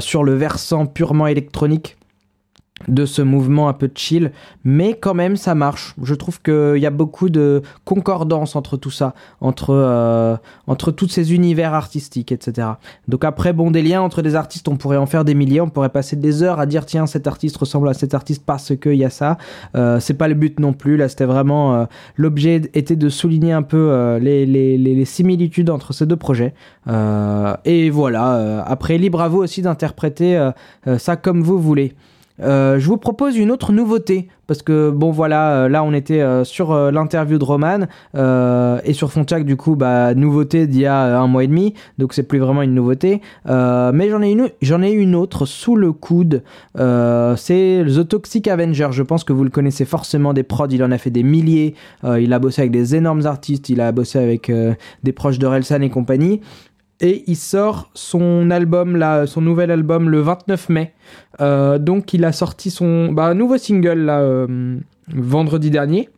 [0.01, 1.99] sur le versant purement électronique.
[2.89, 4.33] De ce mouvement un peu chill,
[4.65, 5.95] mais quand même ça marche.
[6.03, 11.09] Je trouve qu'il y a beaucoup de concordance entre tout ça, entre, euh, entre tous
[11.09, 12.69] ces univers artistiques, etc.
[13.09, 15.71] Donc après, bon, des liens entre des artistes, on pourrait en faire des milliers, on
[15.71, 18.95] pourrait passer des heures à dire tiens, cet artiste ressemble à cet artiste parce qu'il
[18.97, 19.39] y a ça.
[19.75, 21.75] Euh, c'est pas le but non plus, là c'était vraiment...
[21.75, 21.85] euh,
[22.17, 26.55] L'objet était de souligner un peu euh, les, les, les, similitudes entre ces deux projets.
[26.89, 30.51] Euh, et voilà, euh, après, libre à vous aussi d'interpréter
[30.99, 31.95] ça comme vous voulez.
[32.43, 36.21] Euh, je vous propose une autre nouveauté parce que bon voilà euh, là on était
[36.21, 37.81] euh, sur l'interview de Roman
[38.15, 41.75] euh, et sur Fontiac du coup bah nouveauté d'il y a un mois et demi
[41.99, 43.23] donc c'est plus vraiment une nouveauté.
[43.49, 46.43] Euh, mais j'en ai une j'en ai une autre sous le coude
[46.77, 48.89] c'est The Toxic Avenger.
[48.93, 51.75] Je pense que vous le connaissez forcément des prods il en a fait des milliers
[52.05, 54.53] il a bossé avec des énormes artistes il a bossé avec
[55.03, 56.41] des proches de Relsan et compagnie
[57.01, 58.97] et il sort son album
[59.41, 60.95] nouvel album le 29 mai.
[61.41, 64.79] Euh, donc il a sorti son bah, nouveau single euh,
[65.09, 66.09] vendredi dernier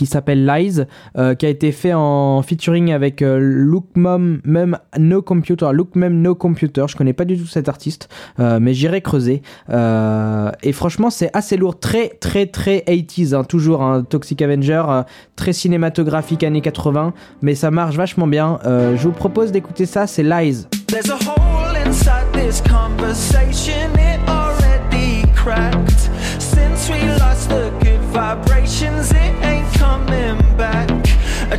[0.00, 0.80] qui s'appelle Lies,
[1.18, 5.94] euh, qui a été fait en featuring avec euh, Look Mom, même No Computer, Look
[5.94, 6.86] Mem No Computer.
[6.88, 9.42] Je connais pas du tout cet artiste, euh, mais j'irai creuser.
[9.68, 15.02] Euh, et franchement, c'est assez lourd, très très très 80s, hein, toujours un Toxic Avenger,
[15.36, 18.58] très cinématographique années 80, mais ça marche vachement bien.
[18.64, 20.64] Je vous propose d'écouter ça, c'est Lies.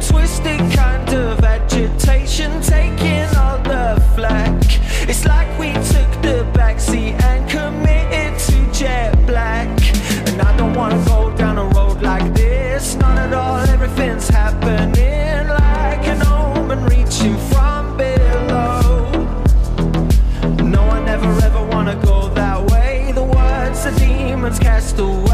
[0.08, 4.58] Twisted kind of agitation, taking all the flack.
[5.08, 9.68] It's like we took the backseat and committed to jet black.
[10.28, 13.58] And I don't wanna go down a road like this, not at all.
[13.58, 19.12] Everything's happening like an omen reaching from below.
[20.64, 23.12] No, I never ever wanna go that way.
[23.14, 25.31] The words the demons cast away.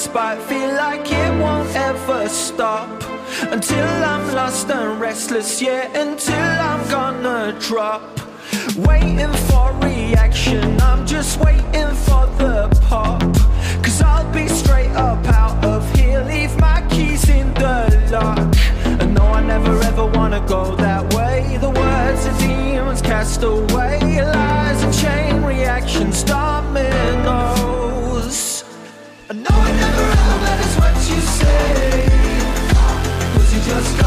[0.00, 2.88] Respite, feel like it won't ever stop.
[3.52, 8.02] Until I'm lost and restless, yeah, until I'm gonna drop.
[8.88, 13.20] Waiting for reaction, I'm just waiting for the pop.
[13.84, 18.38] Cause I'll be straight up out of here, leave my keys in the lock.
[19.00, 21.58] And no, I never ever wanna go that way.
[21.60, 23.89] The words of demons cast away,
[31.60, 32.08] you say.
[33.34, 33.99] Cause you just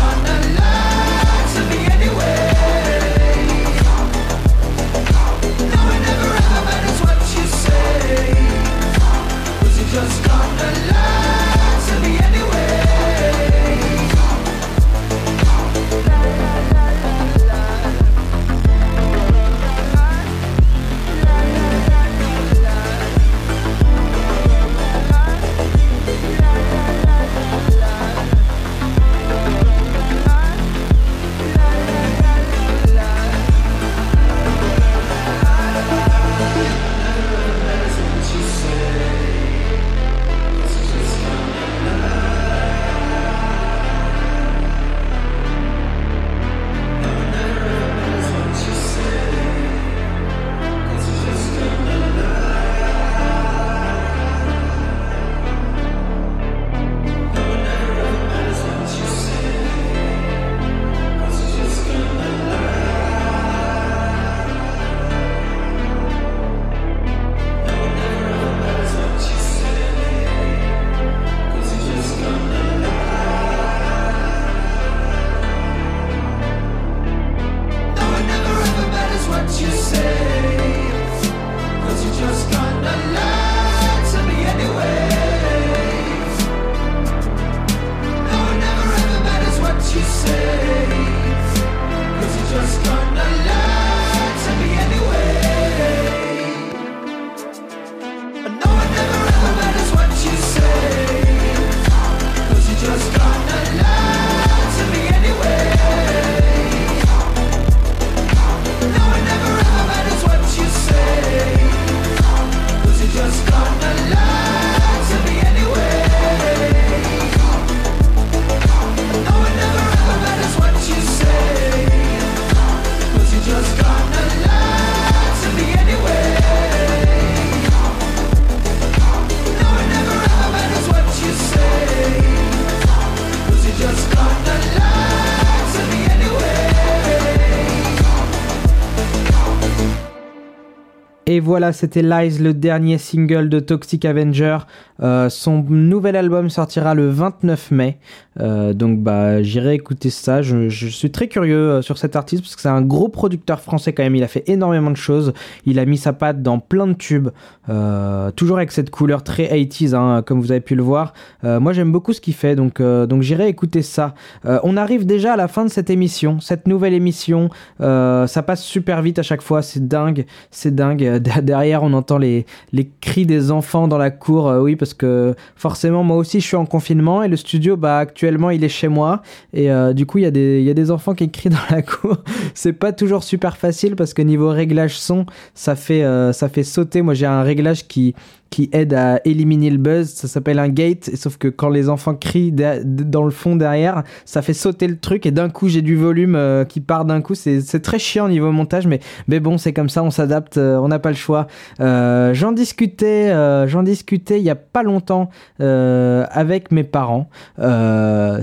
[141.34, 144.60] Et voilà, c'était Lies, le dernier single de Toxic Avenger.
[145.02, 147.98] Euh, son nouvel album sortira le 29 mai.
[148.40, 150.42] Euh, donc bah j'irai écouter ça.
[150.42, 153.94] Je, suis très curieux euh, sur cet artiste parce que c'est un gros producteur français
[153.94, 154.16] quand même.
[154.16, 155.34] Il a fait énormément de choses.
[155.66, 157.30] Il a mis sa patte dans plein de tubes.
[157.70, 161.14] Euh, toujours avec cette couleur très 80s, hein, comme vous avez pu le voir.
[161.44, 164.16] Moi j'aime beaucoup ce qu'il fait, donc, donc j'irai écouter ça.
[164.46, 167.50] On arrive déjà à la fin de cette émission, cette nouvelle émission.
[167.80, 171.18] Ça passe super vite à chaque fois, c'est dingue, c'est dingue.
[171.18, 175.36] Der- Derrière, on entend les, les cris des enfants dans la cour, oui, parce que
[175.56, 178.88] forcément, moi aussi, je suis en confinement et le studio, bah, actuellement, il est chez
[178.88, 179.22] moi.
[179.54, 181.50] Et euh, du coup, il y, a des- il y a des enfants qui crient
[181.50, 182.18] dans la cour.
[182.54, 186.64] c'est pas toujours super facile parce que niveau réglage son, ça fait, euh, ça fait
[186.64, 187.02] sauter.
[187.02, 188.16] Moi, j'ai un réglage qui,
[188.54, 190.10] qui aide à éliminer le buzz.
[190.10, 191.10] Ça s'appelle un gate.
[191.16, 195.26] Sauf que quand les enfants crient dans le fond derrière, ça fait sauter le truc.
[195.26, 197.34] Et d'un coup, j'ai du volume euh, qui part d'un coup.
[197.34, 198.86] C'est très chiant au niveau montage.
[198.86, 200.04] Mais, mais bon, c'est comme ça.
[200.04, 200.58] On s'adapte.
[200.58, 201.48] euh, on n'a pas le choix.
[201.80, 203.32] Euh, J'en discutais,
[203.68, 207.30] j'en discutais il y a pas longtemps avec mes parents.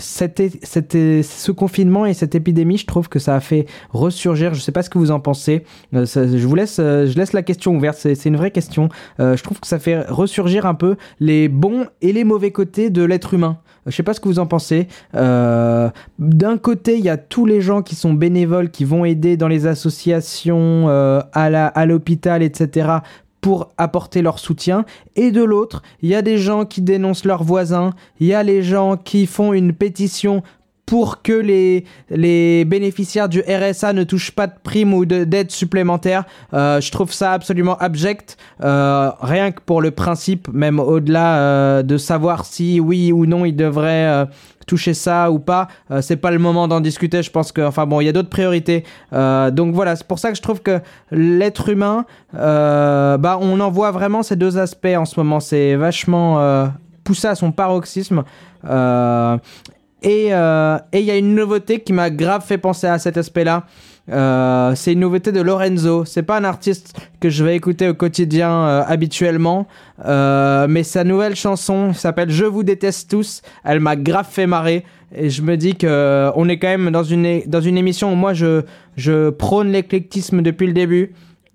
[0.01, 4.55] C'était, c'était ce confinement et cette épidémie, je trouve que ça a fait ressurgir.
[4.55, 5.63] Je sais pas ce que vous en pensez.
[5.93, 7.97] Je vous laisse, je laisse la question ouverte.
[7.97, 8.89] C'est une vraie question.
[9.21, 13.03] Je trouve que ça fait ressurgir un peu les bons et les mauvais côtés de
[13.03, 13.59] l'être humain.
[13.87, 14.89] Je sais pas ce que vous en pensez.
[15.15, 15.89] Euh,
[16.19, 19.49] D'un côté, il y a tous les gens qui sont bénévoles, qui vont aider dans
[19.49, 22.99] les associations, euh, à l'hôpital, etc
[23.41, 24.85] pour apporter leur soutien.
[25.17, 27.91] Et de l'autre, il y a des gens qui dénoncent leurs voisins,
[28.21, 30.43] il y a les gens qui font une pétition
[30.91, 36.25] pour que les, bénéficiaires du RSA ne touchent pas de primes ou de- d'aide supplémentaire.
[36.53, 41.83] Euh, je trouve ça absolument abject, euh, rien que pour le principe, même au-delà euh,
[41.85, 44.27] de savoir si oui ou non ils devraient
[44.67, 45.69] toucher ça ou pas.
[45.93, 47.23] Euh, c'est pas le moment d'en discuter.
[47.23, 48.83] Je pense que, enfin bon, il y a d'autres priorités.
[49.13, 50.81] Donc voilà, c'est pour ça que je trouve que
[51.13, 55.39] l'être humain, bah, on en voit vraiment ces deux aspects en ce moment.
[55.39, 56.69] C'est vachement
[57.05, 58.25] poussé à son paroxysme.
[60.05, 62.99] Euh, et euh, et il y a une nouveauté qui m'a grave fait penser à
[62.99, 63.65] cet aspect-là.
[64.11, 66.05] Euh, c'est une nouveauté de Lorenzo.
[66.05, 69.67] C'est pas un artiste que je vais écouter au quotidien euh, habituellement,
[70.05, 73.43] euh, mais sa nouvelle chanson s'appelle Je vous déteste tous.
[73.65, 74.85] Elle m'a grave fait marrer
[75.15, 78.13] et je me dis que euh, on est quand même dans une dans une émission
[78.13, 78.63] où moi je
[78.97, 81.13] je prône l'éclectisme depuis le début.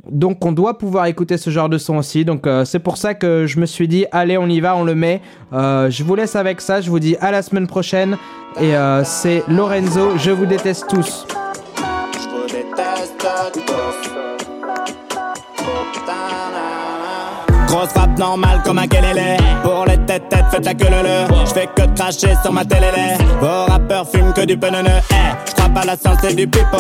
[0.10, 2.26] Donc on doit pouvoir écouter ce genre de son aussi.
[2.26, 4.84] Donc euh, c'est pour ça que je me suis dit allez on y va, on
[4.84, 5.22] le met.
[5.54, 6.82] Euh, je vous laisse avec ça.
[6.82, 8.18] Je vous dis à la semaine prochaine.
[8.60, 10.18] Et euh, c'est Lorenzo.
[10.18, 11.26] Je vous déteste tous.
[17.68, 21.46] Grosse frappe normale comme un kelele Pour les têtes têtes faites la queue le le
[21.46, 22.88] Je fais que cracher sur ma télé
[23.42, 26.78] Vos rappeurs fument que du penene Eh, pas à la science et du pipo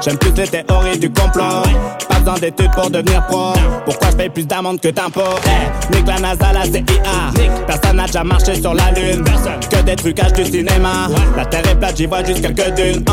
[0.00, 1.62] J'aime plus les théories du complot.
[2.08, 3.52] Pas besoin d'études pour devenir pro.
[3.84, 5.20] Pourquoi je paye plus d'amende que d'impôts?
[5.46, 6.84] Eh, nique la NASA, la CIA
[7.66, 9.24] Personne n'a déjà marché sur la lune.
[9.70, 11.08] Que des trucages du cinéma.
[11.36, 13.04] La terre est plate, j'y vois juste quelques dunes.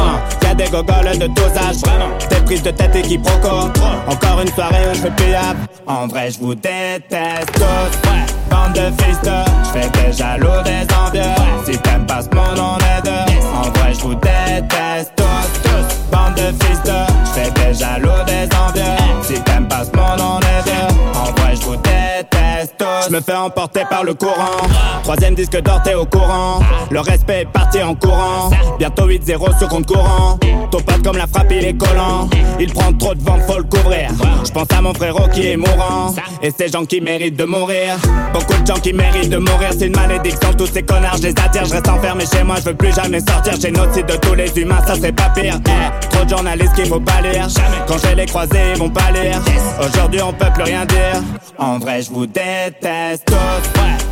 [0.44, 2.30] Y'a des gogoles de tous âges.
[2.30, 3.70] Des prises de tête et qui proco
[4.08, 8.10] Encore une soirée où je fais payable En vrai je vous déteste tous.
[8.50, 9.32] Bande de fils de.
[9.64, 11.22] Je fais des jaloux, des envieux.
[11.66, 13.25] Si t'aimes pas ce monde on est deux
[13.56, 16.92] En vrai je vous déteste tous Bande de fils de
[17.26, 18.84] Je fais des jaloux, des envieux.
[19.24, 21.20] Si t'aimes pas ce monde on est deux.
[21.20, 22.35] En vrai je vous déteste tous
[22.80, 24.58] Je me fais emporter par le courant.
[25.04, 26.60] Troisième disque d'or t'es au courant.
[26.90, 28.50] Le respect est parti en courant.
[28.80, 30.38] Bientôt 8-0 sur compte courant.
[30.72, 32.28] Ton pote comme la frappe il est collant.
[32.60, 34.10] Il prend trop de vent faut le couvrir.
[34.44, 36.14] Je pense à mon frérot qui est mourant.
[36.42, 37.98] Et ces gens qui méritent de mourir.
[38.34, 39.70] Beaucoup de gens qui méritent de mourir.
[39.78, 41.66] C'est une malédiction tous ces connards je les attire.
[41.66, 43.60] Je reste enfermé chez moi je veux plus jamais sortir.
[43.60, 45.60] Génocide de tous les humains ça serait pas pire.
[45.68, 47.48] Eh, Trop de journalistes qu'il faut pas lire.
[47.88, 49.40] Quand je les croiser ils vont pas lire.
[49.86, 51.22] Aujourd'hui on peut plus rien dire.
[51.58, 52.26] En vrai je vous
[52.72, 53.32] tous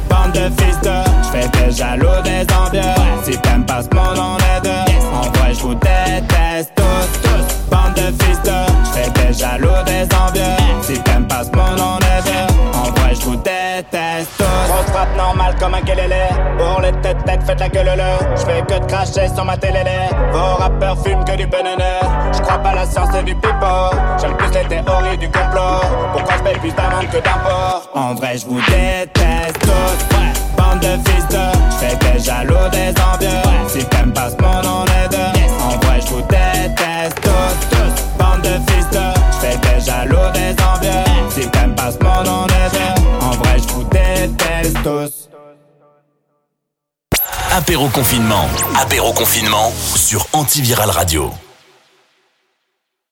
[0.09, 0.91] Bande de fils de
[1.23, 2.81] Je fais des jaloux des envieux.
[3.23, 4.93] Si t'aimes pas ce monde on est deux.
[5.13, 8.51] En vrai je vous déteste tous Bande de fils de
[8.85, 10.83] Je fais des jaloux des envieux.
[10.83, 12.77] Si t'aimes pas ce monde on est deux.
[12.77, 14.91] En vrai je vous déteste tous
[15.23, 18.35] Normale comme un kelele Pour les têtes têtes faites la gueule le.
[18.35, 19.79] Je fais que de cracher sur ma télé.
[20.33, 21.81] Vos rappeurs fument que du penene
[22.33, 23.73] Je crois pas la science et du pipo
[24.19, 25.79] J'aime plus les théories du complot.
[26.11, 27.87] Pourquoi je paye plus d'amende que d'impôts?
[27.93, 30.57] En vrai je vous déteste tous.
[30.57, 31.45] Bande de fils de.
[31.71, 33.69] Je fais des jaloux des envieux.
[33.69, 35.41] Si t'aimes pas ce monde on est deux.
[35.63, 37.93] En vrai je vous déteste tous.
[38.19, 38.99] Bande de fils de.
[39.31, 41.03] Je fais des jaloux des envieux.
[41.29, 42.52] Si t'aimes pas ce monde on est deux
[47.51, 48.47] Apéro confinement.
[48.79, 51.31] Apéro confinement sur Antiviral Radio.